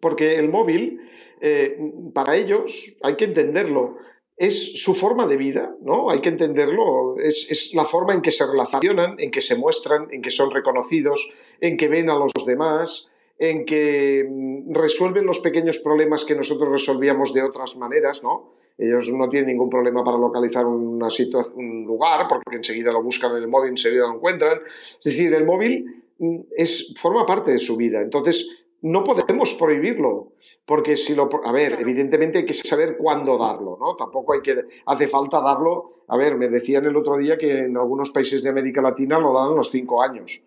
[0.00, 1.00] Porque el móvil,
[1.40, 1.78] eh,
[2.12, 3.96] para ellos, hay que entenderlo,
[4.36, 6.10] es su forma de vida, ¿no?
[6.10, 10.22] Hay que entenderlo, es, la forma en que se relacionan, en que se muestran, en
[10.22, 15.78] que son reconocidos, en que ven a los demás, en que mm, resuelven los pequeños
[15.78, 18.54] problemas que nosotros resolvíamos de otras maneras, ¿no?
[18.76, 21.06] Ellos no tienen ningún problema para localizar una
[21.54, 24.58] un lugar, porque enseguida lo buscan en el móvil, enseguida lo encuentran.
[24.98, 28.00] Es decir, el móvil mm, es, forma parte de su vida.
[28.02, 30.32] Entonces, no podemos prohibirlo,
[30.66, 31.30] porque si lo...
[31.44, 33.96] A ver, evidentemente hay que saber cuándo darlo, ¿no?
[33.96, 34.54] Tampoco hay que...
[34.84, 35.90] Hace falta darlo...
[36.08, 39.32] A ver, me decían el otro día que en algunos países de América Latina lo
[39.32, 40.42] dan a los cinco años.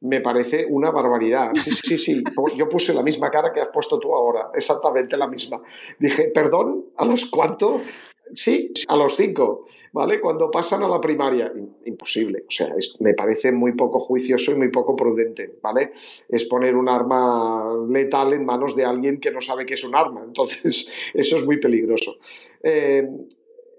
[0.00, 1.52] Me parece una barbaridad.
[1.54, 2.24] Sí, sí, sí.
[2.56, 5.60] Yo puse la misma cara que has puesto tú ahora, exactamente la misma.
[5.98, 7.82] Dije, perdón, ¿a los cuánto?
[8.32, 9.66] Sí, a los cinco.
[9.92, 10.20] ¿Vale?
[10.20, 11.52] Cuando pasan a la primaria,
[11.84, 12.44] imposible.
[12.48, 15.92] O sea, me parece muy poco juicioso y muy poco prudente, ¿vale?
[16.28, 19.94] Es poner un arma letal en manos de alguien que no sabe que es un
[19.94, 20.22] arma.
[20.24, 22.16] Entonces, eso es muy peligroso.
[22.62, 23.06] Eh,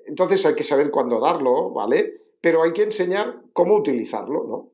[0.06, 2.22] entonces hay que saber cuándo darlo, ¿vale?
[2.40, 4.70] Pero hay que enseñar cómo utilizarlo, ¿no?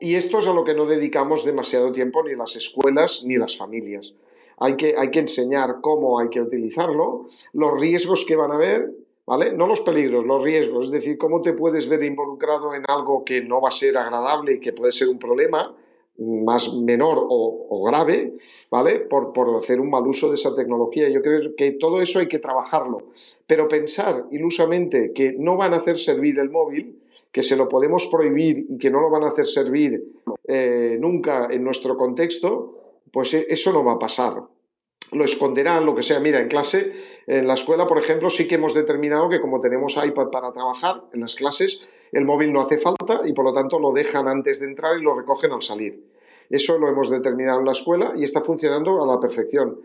[0.00, 3.56] Y esto es a lo que no dedicamos demasiado tiempo ni las escuelas ni las
[3.56, 4.14] familias.
[4.58, 8.92] Hay que, hay que enseñar cómo hay que utilizarlo, los riesgos que van a haber
[9.26, 9.52] ¿vale?
[9.52, 13.42] No los peligros, los riesgos, es decir, cómo te puedes ver involucrado en algo que
[13.42, 15.74] no va a ser agradable y que puede ser un problema
[16.18, 18.34] más menor o, grave,
[18.70, 19.00] ¿vale?
[19.00, 21.08] Por, hacer un mal uso de esa tecnología.
[21.08, 22.98] Yo creo que todo eso hay que trabajarlo.
[23.46, 28.06] Pero pensar ilusamente que no van a hacer servir el móvil, que se lo podemos
[28.06, 30.04] prohibir y que no lo van a hacer servir
[30.44, 32.78] eh, nunca en nuestro contexto,
[33.10, 34.42] pues e, eso no va a pasar
[35.10, 36.20] lo esconderán, lo que sea.
[36.20, 36.92] Mira, en clase,
[37.26, 41.02] en la escuela, por ejemplo, sí que hemos determinado que como tenemos iPad para trabajar
[41.12, 41.80] en las clases,
[42.12, 45.02] el móvil no hace falta y por lo tanto lo dejan antes de entrar y
[45.02, 46.04] lo recogen al salir.
[46.50, 49.80] Eso lo hemos determinado en la escuela y está funcionando a la perfección.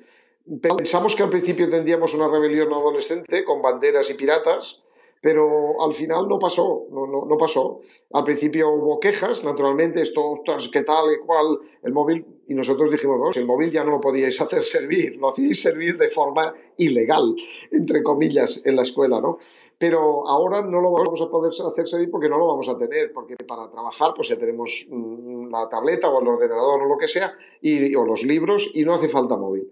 [0.62, 4.82] Pensamos que al principio tendríamos una rebelión adolescente con banderas y piratas,
[5.22, 7.82] pero al final no pasó, no, no, no pasó.
[8.14, 12.90] Al principio hubo quejas, naturalmente, esto, ostras, qué tal y cual, el móvil, y nosotros
[12.92, 16.10] dijimos, no, si el móvil ya no lo podíais hacer servir, lo hacíais servir de
[16.10, 17.36] forma ilegal,
[17.72, 19.40] entre comillas, en la escuela, ¿no?
[19.78, 23.12] Pero ahora no lo vamos a poder hacer servir porque no lo vamos a tener,
[23.14, 27.08] porque para trabajar pues ya tenemos mm, la tableta o el ordenador o lo que
[27.08, 29.72] sea, y, o los libros, y no hace falta móvil.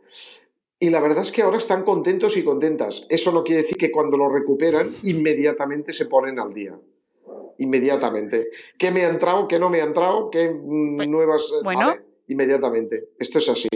[0.80, 3.06] Y la verdad es que ahora están contentos y contentas.
[3.10, 6.78] Eso no quiere decir que cuando lo recuperan, inmediatamente se ponen al día.
[7.58, 8.50] Inmediatamente.
[8.78, 9.48] ¿Qué me ha entrado?
[9.48, 10.30] ¿Qué no me ha entrado?
[10.30, 11.52] ¿Qué mm, nuevas...?
[11.54, 11.88] eh, bueno.
[11.88, 13.10] vale, inmediatamente.
[13.18, 13.68] Esto es así.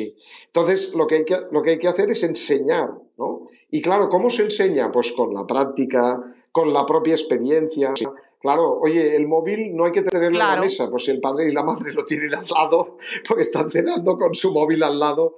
[0.48, 3.48] Entonces, lo que, hay que, lo que hay que hacer es enseñar, ¿no?
[3.72, 4.92] Y claro, ¿cómo se enseña?
[4.92, 6.22] Pues con la práctica,
[6.52, 7.94] con la propia experiencia.
[8.42, 10.62] Claro, oye, el móvil no hay que tenerlo en la Claro.
[10.64, 12.98] mesa, pues si el padre y la madre lo tienen al lado,
[13.28, 15.38] porque están cenando con su móvil al lado,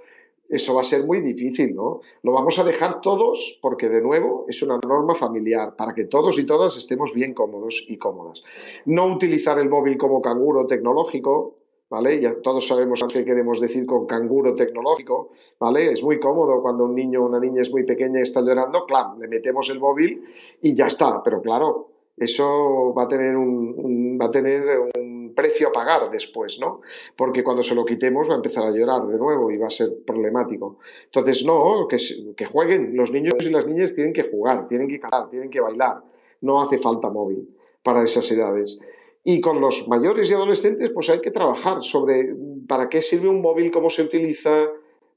[0.51, 2.01] eso va a ser muy difícil, ¿no?
[2.23, 6.37] Lo vamos a dejar todos porque, de nuevo, es una norma familiar para que todos
[6.37, 8.43] y todas estemos bien cómodos y cómodas.
[8.85, 11.55] No utilizar el móvil como canguro tecnológico,
[11.89, 12.19] ¿vale?
[12.19, 15.91] Ya todos sabemos qué queremos decir con canguro tecnológico, ¿vale?
[15.93, 18.85] Es muy cómodo cuando un niño o una niña es muy pequeña y está llorando,
[18.85, 20.21] clam, le metemos el móvil
[20.61, 21.87] y ya está, pero claro,
[22.17, 26.82] eso va a tener un, va a tener un precio a pagar después, ¿no?
[27.15, 29.71] Porque cuando se lo quitemos va a empezar a llorar de nuevo y va a
[29.71, 30.79] ser problemático.
[31.05, 31.97] Entonces, no, que,
[32.36, 32.95] que jueguen.
[32.95, 36.01] Los niños y las niñas tienen que jugar, tienen que cantar, tienen que bailar.
[36.41, 37.49] No hace falta móvil
[37.84, 38.79] para esas edades.
[39.23, 42.34] Y con los mayores y adolescentes, pues hay que trabajar sobre
[42.67, 44.67] para qué sirve un móvil, cómo se utiliza,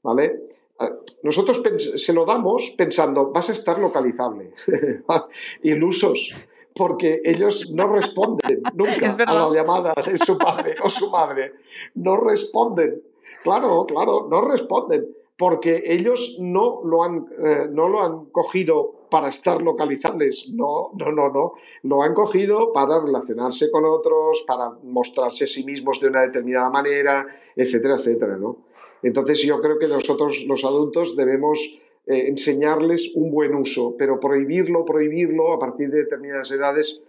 [0.03, 0.41] ¿vale?
[0.77, 0.91] Ah,
[1.23, 1.61] Nosotros
[1.95, 4.51] se lo damos pensando, vas a estar localizable.
[5.63, 6.35] Ilusos,
[6.75, 11.53] porque ellos no responden nunca a la llamada de su padre o su madre.
[11.95, 13.01] No responden.
[13.43, 15.07] Claro, claro, no responden,
[15.37, 20.49] porque ellos no lo han, eh, no lo han cogido para estar localizables.
[20.53, 21.53] No, no, no, no.
[21.83, 26.69] Lo han cogido para relacionarse con otros, para mostrarse a sí mismos de una determinada
[26.69, 28.57] manera, etcétera, etcétera, ¿no?
[29.03, 34.85] Entonces yo creo que nosotros los adultos debemos eh, enseñarles un buen uso, pero prohibirlo,
[34.85, 37.01] prohibirlo a partir de determinadas edades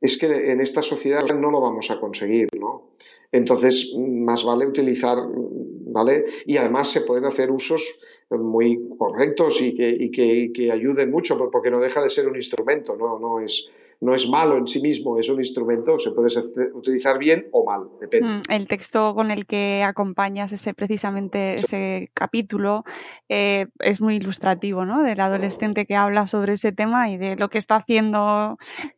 [0.00, 2.92] es que en esta sociedad no lo vamos a conseguir, ¿no?
[3.32, 6.24] Entonces, más vale utilizar, ¿vale?
[6.46, 11.10] Y además se pueden hacer usos muy correctos y que, y que, y que ayuden
[11.10, 13.18] mucho, porque no deja de ser un instrumento, ¿no?
[13.18, 13.68] No es,
[14.02, 16.28] no es malo en sí mismo, es un instrumento, se puede
[16.74, 18.26] utilizar bien o mal, depende.
[18.26, 22.84] Mm, El texto con el que acompañas ese precisamente ese capítulo
[23.28, 25.02] eh, es muy ilustrativo, ¿no?
[25.02, 28.56] Del adolescente que habla sobre ese tema y de lo que está haciendo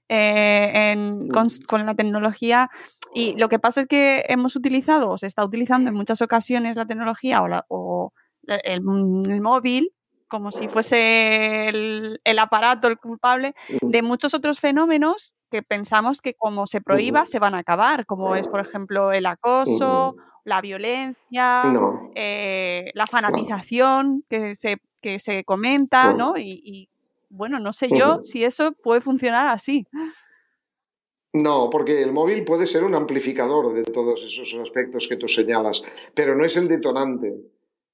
[0.08, 2.70] eh, en- con, con la tecnología.
[3.14, 6.76] Y lo que pasa es que hemos utilizado, o se está utilizando en muchas ocasiones
[6.76, 8.12] la tecnología o, la- o
[8.46, 8.82] el,
[9.28, 9.90] el móvil
[10.32, 16.32] como si fuese el, el aparato el culpable de muchos otros fenómenos que pensamos que
[16.32, 20.16] como se prohíba se van a acabar, como es, por ejemplo, el acoso,
[20.46, 22.10] la violencia, No.
[22.14, 26.38] eh, la fanatización que se, que se comenta, ¿no?
[26.38, 26.88] Y, y,
[27.28, 29.86] bueno, no sé yo si eso puede funcionar así.
[31.34, 35.82] No, porque el móvil puede ser un amplificador de todos esos aspectos que tú señalas,
[36.14, 37.34] pero no es el detonante.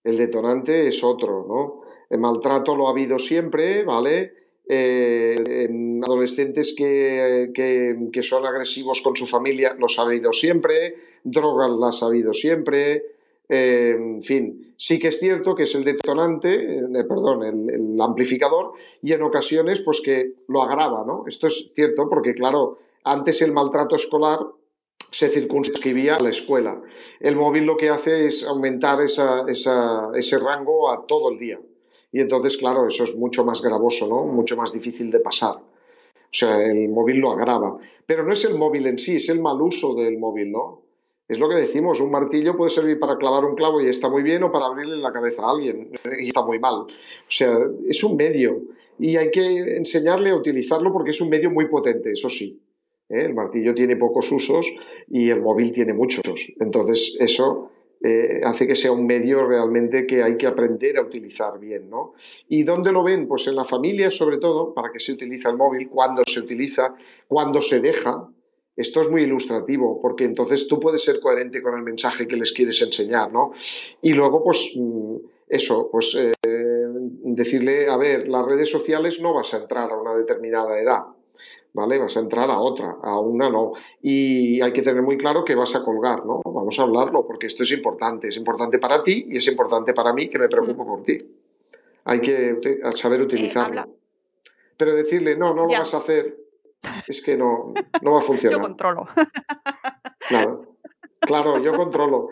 [0.04, 1.87] El detonante es otro, ¿no?
[2.10, 4.34] El maltrato lo ha habido siempre, ¿vale?
[4.68, 5.34] Eh,
[5.68, 10.94] en adolescentes que, que- son agresivos con su familia los ha habido siempre,
[11.24, 13.02] drogas las ha habido siempre,
[13.48, 18.72] eh, en fin, sí que es cierto que es el detonante, eh, perdón, el, amplificador,
[19.02, 21.24] y en ocasiones pues que lo agrava, ¿no?
[21.26, 24.40] Esto es cierto porque, claro, antes el maltrato escolar
[25.10, 26.82] se circunscribía a la escuela.
[27.20, 31.58] El móvil lo que hace es aumentar esa- ese rango a todo el día.
[32.12, 34.24] Y entonces, claro, eso es mucho más gravoso, ¿no?
[34.24, 35.56] Mucho más difícil de pasar.
[35.56, 37.78] O sea, el móvil lo agrava.
[38.06, 40.82] Pero no es el móvil en sí, es el mal uso del móvil, ¿no?
[41.28, 44.22] Es lo que decimos, un martillo puede servir para clavar un clavo y está muy
[44.22, 46.74] bien o para abrirle la cabeza a alguien y está muy mal.
[46.74, 46.88] O
[47.28, 48.62] sea, es un medio
[48.98, 52.62] y hay que enseñarle a utilizarlo porque es un medio muy potente, eso sí.
[53.10, 53.26] ¿eh?
[53.26, 54.72] El martillo tiene pocos usos
[55.06, 56.22] y el móvil tiene muchos.
[56.60, 57.70] Entonces, eso
[58.00, 62.14] eh, hace que sea un medio realmente que hay que aprender a utilizar bien, ¿no?
[62.48, 63.26] ¿Y dónde lo ven?
[63.26, 66.94] Pues en la familia, sobre todo, para qué se utiliza el móvil, cuándo se utiliza,
[67.26, 68.28] cuándo se deja.
[68.76, 72.52] Esto es muy ilustrativo, porque entonces tú puedes ser coherente con el mensaje que les
[72.52, 73.50] quieres enseñar, ¿no?
[74.00, 75.16] Y luego, pues, mm,
[75.48, 76.32] eso, pues eh,
[77.22, 81.04] decirle, a ver, las redes sociales no vas a entrar a una determinada edad,
[81.78, 81.98] ¿vale?
[81.98, 83.72] Vas a entrar a otra, a una no.
[84.02, 86.40] Y hay que tener muy claro que vas a colgar, ¿no?
[86.44, 88.28] Vamos a hablarlo, porque esto es importante.
[88.28, 91.18] Es importante para ti y es importante para mí, que me preocupo por ti.
[92.04, 92.56] Hay que
[92.94, 93.80] saber utilizarlo.
[93.82, 93.92] habla-
[94.76, 95.78] Pero decirle, no, no lo Ya.
[95.80, 96.36] vas a hacer,
[97.06, 97.72] es que no,
[98.02, 98.58] no va a funcionar.
[98.58, 99.06] Yo controlo.
[100.28, 100.74] Claro,
[101.20, 102.28] claro, yo controlo.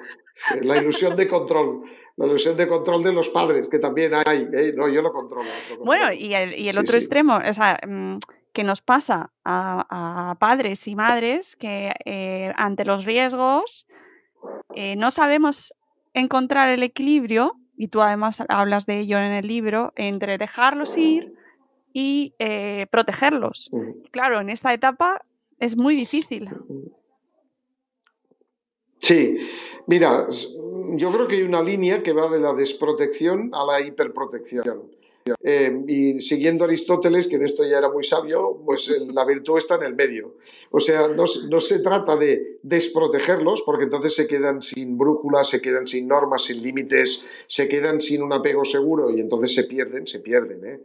[0.62, 1.82] La ilusión de control,
[2.16, 4.72] la ilusión de control de los padres, que también hay, ¿eh?
[4.76, 5.44] no, yo lo controlo.
[5.44, 5.84] lo controlo.
[5.84, 6.98] Bueno, y el, y el Sí, otro sí.
[6.98, 8.18] extremo, o sea, mm,
[8.56, 13.86] que nos pasa a, a padres y madres que eh, ante los riesgos
[14.74, 15.74] eh, no sabemos
[16.14, 21.34] encontrar el equilibrio, y tú además hablas de ello en el libro, entre dejarlos ir
[21.92, 23.70] y eh, protegerlos.
[24.10, 25.20] Claro, en esta etapa
[25.58, 26.48] es muy difícil.
[29.00, 29.36] Sí,
[29.86, 30.28] mira,
[30.94, 34.64] yo creo que hay una línea que va de la desprotección a la hiperprotección.
[35.42, 39.76] Eh, y siguiendo Aristóteles, que en esto ya era muy sabio, pues la virtud está
[39.76, 40.34] en el medio.
[40.70, 45.86] O sea, no, se- trata de desprotegerlos, porque entonces se quedan sin brújula, se quedan
[45.86, 50.20] sin normas, sin límites, se quedan sin un apego seguro y entonces se pierden, se
[50.20, 50.64] pierden.
[50.64, 50.80] ¿eh?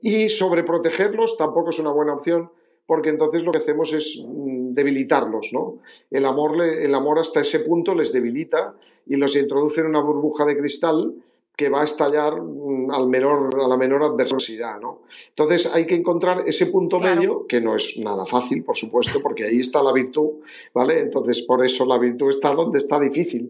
[0.00, 2.50] Y sobreprotegerlos tampoco es una buena opción,
[2.86, 5.78] porque entonces lo que hacemos es mm, debilitarlos, ¿no?
[6.10, 8.74] El amor, el amor hasta ese punto les debilita
[9.06, 11.14] y los introduce en una burbuja de cristal
[11.56, 15.02] que va a estallar mm, al menor, a la menor adversidad, ¿no?
[15.28, 17.16] Entonces hay que encontrar ese punto Claro.
[17.16, 20.40] medio, que no es nada fácil, por supuesto, porque ahí está la virtud,
[20.74, 21.00] ¿vale?
[21.00, 23.48] Entonces por eso la virtud está donde está difícil.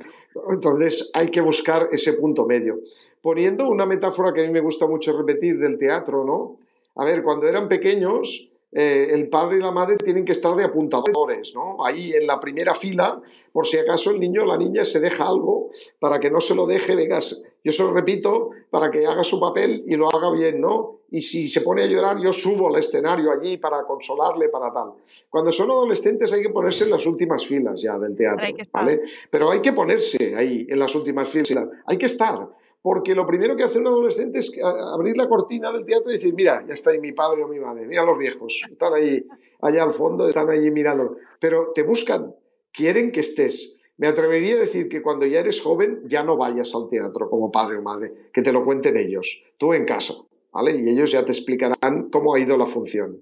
[0.51, 2.81] Entonces hay que buscar ese punto medio.
[3.21, 6.57] Poniendo una metáfora que a mí me gusta mucho repetir del teatro, ¿no?
[6.97, 10.65] A ver, cuando eran pequeños, eh, el padre y la madre tienen que estar de
[10.65, 11.85] apuntadores, ¿no?
[11.85, 13.21] Ahí en la primera fila,
[13.53, 16.55] por si acaso el niño o la niña se deja algo para que no se
[16.55, 20.31] lo deje, vengas, yo se lo repito para que haga su papel y lo haga
[20.33, 21.01] bien, ¿no?
[21.11, 24.95] Y si se pone a llorar, yo subo al escenario allí para consolarle, para tal.
[25.29, 28.47] Cuando son adolescentes hay que ponerse en las últimas filas ya del teatro.
[28.73, 29.03] ¿vale?
[29.31, 32.49] Pero hay que ponerse ahí en las últimas filas, hay que estar.
[32.81, 36.35] Porque lo primero que hace un adolescente es abrir la cortina del teatro y decir,
[36.35, 39.25] mira, ya está ahí mi padre o mi madre, mira los viejos, están ahí,
[39.61, 41.17] allá al fondo, están allí mirando.
[41.39, 42.35] Pero te buscan,
[42.73, 43.77] quieren que estés.
[43.99, 47.51] Me atrevería a decir que cuando ya eres joven, ya no vayas al teatro como
[47.53, 50.15] padre o madre, que te lo cuenten ellos, tú en casa,
[50.53, 50.73] ¿vale?
[50.77, 53.21] Y ellos ya te explicarán cómo ha ido la función.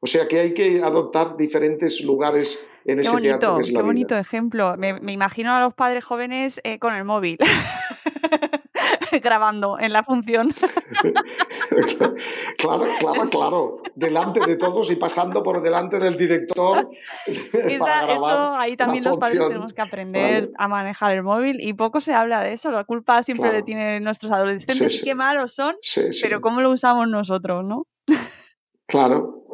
[0.00, 3.68] O sea que hay que adoptar diferentes lugares en Qué ese teatro bonito, que es
[3.68, 4.20] qué la bonito vida.
[4.20, 4.76] ejemplo.
[4.76, 7.38] Me, me imagino a los padres jóvenes eh, con el móvil.
[9.22, 10.52] grabando en la función.
[12.58, 13.82] claro, claro, claro.
[13.94, 16.88] Delante de todos y pasando por delante del director.
[17.26, 20.52] Esa- eso ahí también los padres tenemos que aprender Vale.
[20.58, 22.70] a manejar el móvil y poco se habla de eso.
[22.70, 23.56] La culpa siempre Claro.
[23.58, 25.04] le tienen nuestros adolescentes Sí, y sí.
[25.04, 26.02] qué malos son, sí.
[26.22, 27.86] pero cómo lo usamos nosotros, ¿no?
[28.86, 29.44] Claro.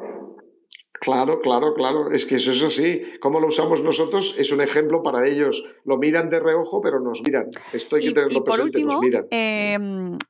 [1.01, 2.11] Claro, claro, claro.
[2.11, 3.03] Es que eso es así.
[3.21, 5.65] Cómo lo usamos nosotros es un ejemplo para ellos.
[5.85, 7.51] Lo miran de reojo, pero nos miran.
[7.73, 9.27] Esto hay que Y, tenerlo y por presente, último, nos miran.
[9.31, 9.79] eh,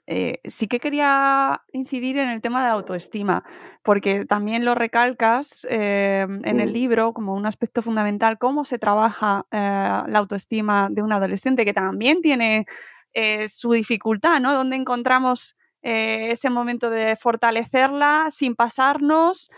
[0.06, 3.44] eh, sí que quería incidir en el tema de la autoestima,
[3.82, 6.72] porque también lo recalcas eh, en el Mm.
[6.72, 11.72] libro como un aspecto fundamental, cómo se trabaja eh, la autoestima de un adolescente, que
[11.72, 12.66] también tiene
[13.14, 14.52] eh, su dificultad, ¿no?
[14.54, 19.48] Donde encontramos eh, ese momento de fortalecerla sin pasarnos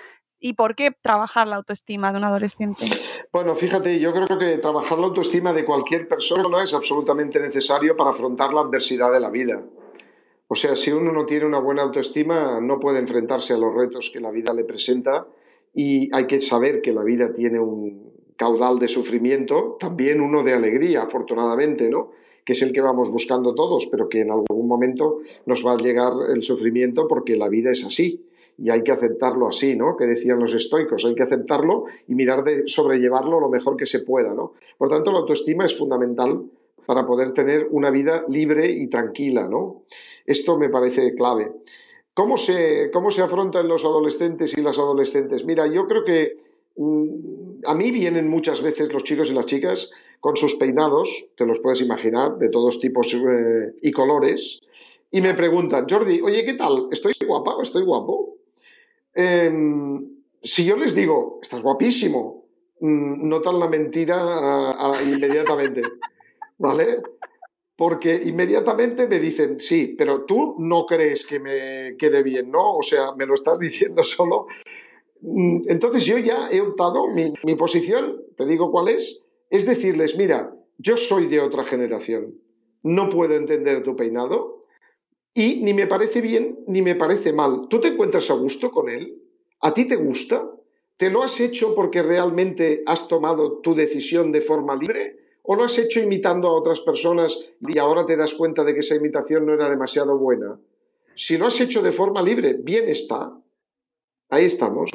[0.41, 2.86] y por qué trabajar la autoestima de un adolescente.
[3.32, 8.11] Bueno, fíjate, yo creo que trabajar la autoestima de cualquier persona es absolutamente necesario para
[8.11, 9.62] afrontar la adversidad de la vida.
[10.49, 14.11] O sea, si uno no tiene una buena autoestima, no puede enfrentarse a los retos
[14.11, 15.28] que la vida le presenta
[15.74, 20.55] y hay que saber que la vida tiene un caudal de sufrimiento, también uno de
[20.55, 22.11] alegría, afortunadamente, ¿no?
[22.45, 25.76] Que es el que vamos buscando todos, pero que en algún momento nos va a
[25.76, 28.24] llegar el sufrimiento porque la vida es así
[28.63, 29.97] y hay que aceptarlo así, ¿no?
[29.97, 34.01] Que decían los estoicos, hay que aceptarlo y mirar de sobrellevarlo lo mejor que se
[34.01, 34.53] pueda, ¿no?
[34.77, 36.43] Por tanto, la autoestima es fundamental
[36.85, 39.83] para poder tener una vida libre y tranquila, ¿no?
[40.27, 41.53] Esto me parece clave.
[42.13, 45.45] ¿Cómo se, cómo se afrontan los adolescentes y las adolescentes?
[45.45, 46.37] Mira, yo creo que
[46.77, 49.91] mm, a mí vienen muchas veces los chicos y las chicas
[50.21, 54.61] con sus peinados, te los puedes imaginar, de todos tipos eh, y colores,
[55.11, 56.89] y me preguntan, Jordi, oye, ¿qué tal?
[56.91, 58.39] ¿Estoy guapa o estoy guapo?
[59.15, 60.07] Em,
[60.43, 62.47] si yo les digo, estás guapísimo,
[62.81, 65.83] mm, notan la mentira ah, ah, inmediatamente,
[66.59, 67.03] ¿vale?
[67.77, 72.77] Porque inmediatamente me dicen, sí, pero tú no crees que me quede bien, ¿no?
[72.77, 74.47] O sea, me lo estás diciendo solo.
[75.23, 80.17] Mm, Entonces yo ya he optado, mi, mi posición, te digo cuál es, es decirles,
[80.17, 82.35] mira, yo soy de otra generación,
[82.83, 84.60] no puedo entender tu peinado
[85.35, 87.66] y ni me parece bien ni me parece mal.
[87.68, 89.22] ¿Tú te encuentras a gusto con él?
[89.61, 90.51] ¿A ti te gusta?
[90.97, 95.18] ¿Te lo has hecho porque realmente has tomado tu decisión de forma libre?
[95.43, 98.81] ¿O lo has hecho imitando a otras personas y ahora te das cuenta de que
[98.81, 100.59] esa imitación no era demasiado buena?
[101.14, 103.33] Si lo has hecho de forma libre, bien está.
[104.28, 104.91] Ahí estamos.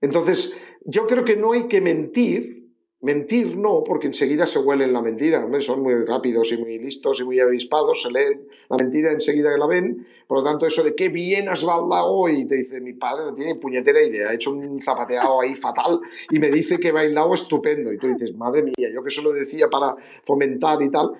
[0.00, 2.59] Entonces, yo creo que no hay que mentir,
[3.02, 7.24] mentir no, porque enseguida se huelen la mentira, son muy rápidos y muy listos y
[7.24, 10.94] muy avispados, se leen la mentira enseguida que la ven, por lo tanto, eso de
[10.94, 14.52] qué bien has bailado hoy, te dice, mi padre no tiene puñetera idea, ha hecho
[14.52, 18.62] un zapateado ahí fatal y me dice que he bailado estupendo, y tú dices, madre
[18.62, 21.12] mía, yo que solo decía para fomentar y tal,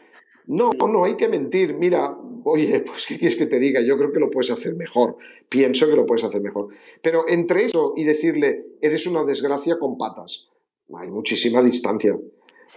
[0.47, 1.75] no, no hay que mentir.
[1.75, 3.81] Mira, oye, pues ¿qué quieres que te diga?
[3.83, 5.17] Yo creo que lo puedes hacer mejor.
[5.49, 6.69] Pienso que lo puedes hacer mejor.
[7.03, 10.50] Pero entre eso y decirle, eres una desgracia con patas,
[10.99, 12.17] hay muchísima distancia.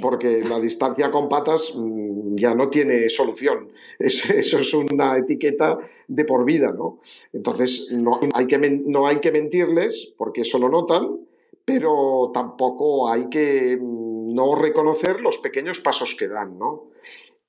[0.02, 3.70] Porque la distancia con patas mm, ya no tiene solución.
[4.00, 7.00] eso es una etiqueta de por vida, ¿no?
[7.32, 11.20] Entonces, no hay, que, no hay que mentirles porque eso lo notan,
[11.64, 16.94] pero tampoco hay que mm, no reconocer los pequeños pasos que dan, ¿no?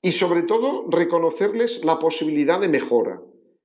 [0.04, 3.22] y sobre todo reconocerles la posibilidad de mejora.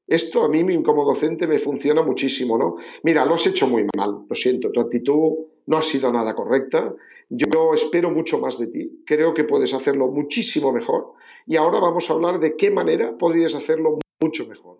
[0.09, 2.77] Esto a mí como docente me funciona muchísimo, ¿no?
[3.03, 5.33] Mira, lo has hecho muy mal, lo siento, tu actitud
[5.67, 6.93] no ha sido nada correcta,
[7.29, 11.13] yo espero mucho más de ti, creo que puedes hacerlo muchísimo mejor
[11.45, 14.77] y ahora vamos a hablar de qué manera podrías hacerlo mucho mejor.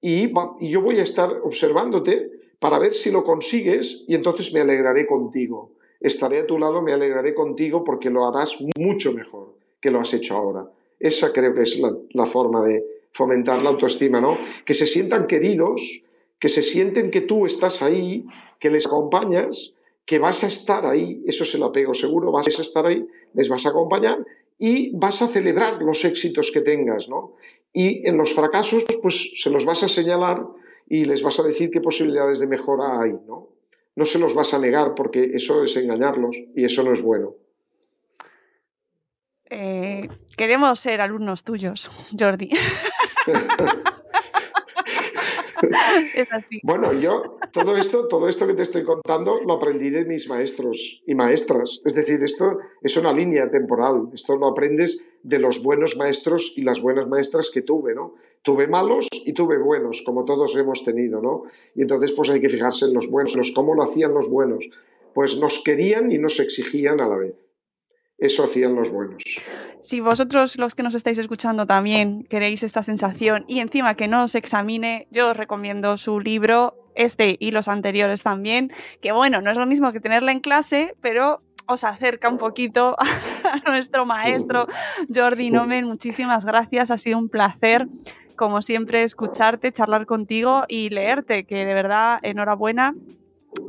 [0.00, 4.60] Y, y yo voy a estar observándote para ver si lo consigues y entonces me
[4.60, 5.72] alegraré contigo.
[6.00, 10.12] Estaré a tu lado, me alegraré contigo porque lo harás mucho mejor que lo has
[10.14, 10.70] hecho ahora.
[10.98, 11.80] Esa creo que es
[12.12, 14.38] la, forma de fomentar la autoestima, ¿no?
[14.64, 16.02] Que se sientan queridos,
[16.38, 18.24] que se sienten que tú estás ahí,
[18.58, 19.74] que les acompañas,
[20.06, 23.48] que vas a estar ahí, eso es el apego seguro, vas a estar ahí, les
[23.48, 24.18] vas a acompañar
[24.58, 27.36] y vas a celebrar los éxitos que tengas, ¿no?
[27.72, 30.44] Y en los fracasos, pues se los vas a señalar
[30.88, 33.48] y les vas a decir qué posibilidades de mejora hay, ¿no?
[33.94, 37.34] No se los vas a negar porque eso es engañarlos y eso no es bueno.
[39.50, 42.50] Eh, queremos ser alumnos tuyos, Jordi.
[46.14, 46.60] es así.
[46.62, 51.02] Bueno, yo todo esto, todo esto que te estoy contando lo aprendí de mis maestros
[51.06, 51.80] y maestras.
[51.84, 54.08] Es decir, esto es una línea temporal.
[54.14, 58.14] Esto lo aprendes de los buenos maestros y las buenas maestras que tuve, ¿no?
[58.42, 61.42] Tuve malos y tuve buenos, como todos hemos tenido, ¿no?
[61.74, 64.68] Y entonces pues hay que fijarse en los buenos, cómo lo hacían los buenos.
[65.12, 67.34] Pues nos querían y nos exigían a la vez.
[68.20, 69.22] Eso hacían los buenos.
[69.80, 74.24] Si vosotros, los que nos estáis escuchando, también queréis esta sensación y encima que no
[74.24, 79.50] os examine, yo os recomiendo su libro, este y los anteriores también, que bueno, no
[79.50, 82.94] es lo mismo que tenerla en clase, pero os acerca un poquito
[83.64, 84.66] a nuestro maestro
[85.12, 85.86] Jordi Nomen.
[85.86, 87.86] Muchísimas gracias, ha sido un placer,
[88.36, 92.94] como siempre, escucharte, charlar contigo y leerte, que de verdad, enhorabuena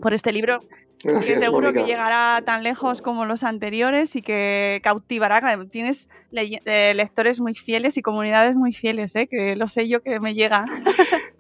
[0.02, 0.62] por este libro
[1.04, 5.41] que seguro que llegará tan lejos como los anteriores y que cautivará.
[5.70, 9.28] Tienes eh, lectores muy fieles y comunidades muy fieles, ¿eh?
[9.28, 10.66] que lo sé yo que me llega.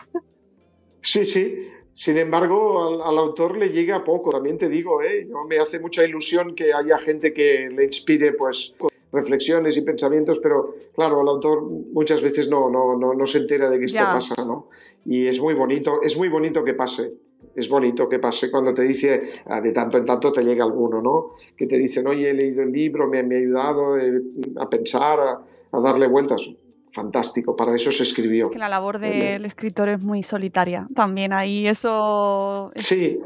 [1.03, 1.67] Sí, sí.
[1.93, 5.27] Sin embargo, al, autor le llega poco, también te digo, ¿eh?
[5.49, 8.75] me hace mucha ilusión que haya gente que le inspire pues
[9.11, 13.67] reflexiones y pensamientos, pero claro, el autor muchas veces no, no, no, no se entera
[13.67, 14.69] de que esto pasa, ¿no?
[15.03, 17.13] Y es muy bonito, es muy bonito que pase
[17.55, 21.01] es bonito que pase cuando te dice, ah, de tanto en tanto te llega alguno,
[21.01, 21.31] ¿no?
[21.55, 24.21] Que te dicen, oye, he leído el libro, me, ha ayudado eh,
[24.57, 26.49] a pensar, a, darle vueltas.
[26.91, 28.45] Fantástico, para eso se escribió.
[28.45, 30.87] Es que la labor del escritor es muy solitaria.
[30.93, 32.71] También ahí eso...
[32.75, 33.17] Sí,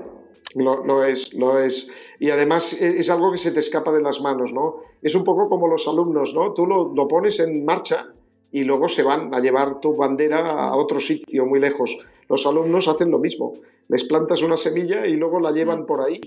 [0.56, 1.90] lo, es, lo es.
[2.20, 4.78] Y además e, es algo que se te escapa de las manos, ¿no?
[5.02, 6.54] Es un poco como los alumnos, ¿no?
[6.54, 8.08] Tú lo, lo pones en marcha
[8.52, 11.98] y luego se van a llevar tu bandera a otro sitio muy lejos.
[12.30, 13.54] Los alumnos hacen lo mismo
[13.88, 16.22] les plantas una semilla y luego la llevan por ahí.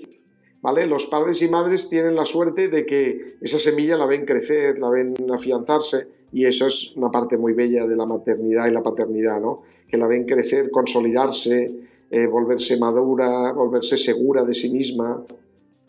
[0.61, 0.87] ¿Vale?
[0.87, 4.91] Los padres y madres tienen la suerte de que esa semilla la ven crecer, la
[4.91, 9.41] ven afianzarse y eso es una parte muy bella de la maternidad y la paternidad,
[9.41, 9.63] ¿no?
[9.89, 11.73] Que la ven crecer, consolidarse,
[12.11, 15.23] eh, volverse madura, volverse segura de sí misma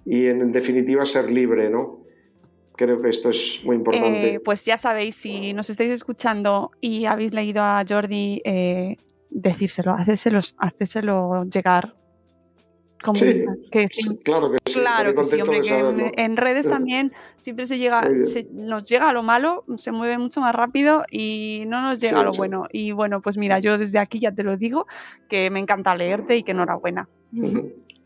[0.05, 2.01] y en definitiva ser libre, ¿no?
[2.75, 4.35] Creo que esto es muy importante.
[4.35, 8.97] Eh, pues ya sabéis, si nos estáis escuchando y habéis leído a Jordi, eh,
[9.29, 11.95] decírselo, hacérselo, llegar.
[13.01, 13.45] Como que,
[14.25, 14.73] claro que sí.
[14.73, 18.03] Claro que sí, hombre, que en, redes también siempre se llega,
[18.51, 22.23] nos llega a lo malo, se mueve mucho más rápido y no nos llega a
[22.23, 22.67] lo bueno.
[22.73, 24.85] Y bueno, pues mira, yo desde aquí ya te lo digo,
[25.29, 27.07] que me encanta leerte y que enhorabuena.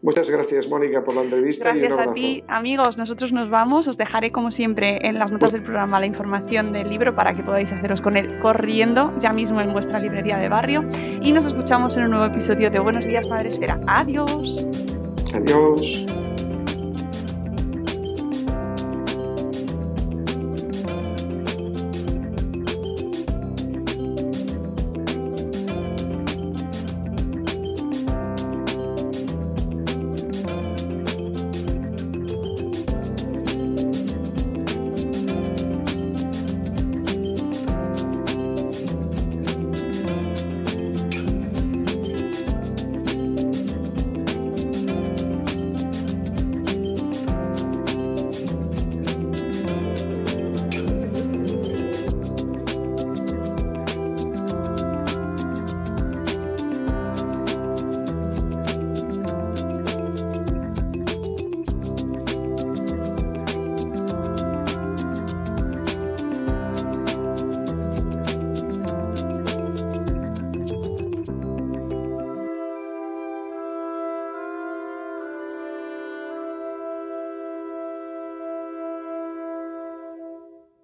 [0.00, 1.72] Muchas gracias, Mónica, por la entrevista.
[1.72, 2.98] Gracias a ti, amigos.
[2.98, 3.88] Nosotros nos vamos.
[3.88, 7.42] Os dejaré, como siempre, en las notas del programa la información del libro para que
[7.42, 10.84] podáis haceros con él corriendo ya mismo en vuestra librería de barrio.
[11.20, 13.80] Y nos escuchamos en un nuevo episodio de Buenos Días, Madre Esfera.
[13.86, 14.66] Adiós.
[15.34, 16.06] Adiós.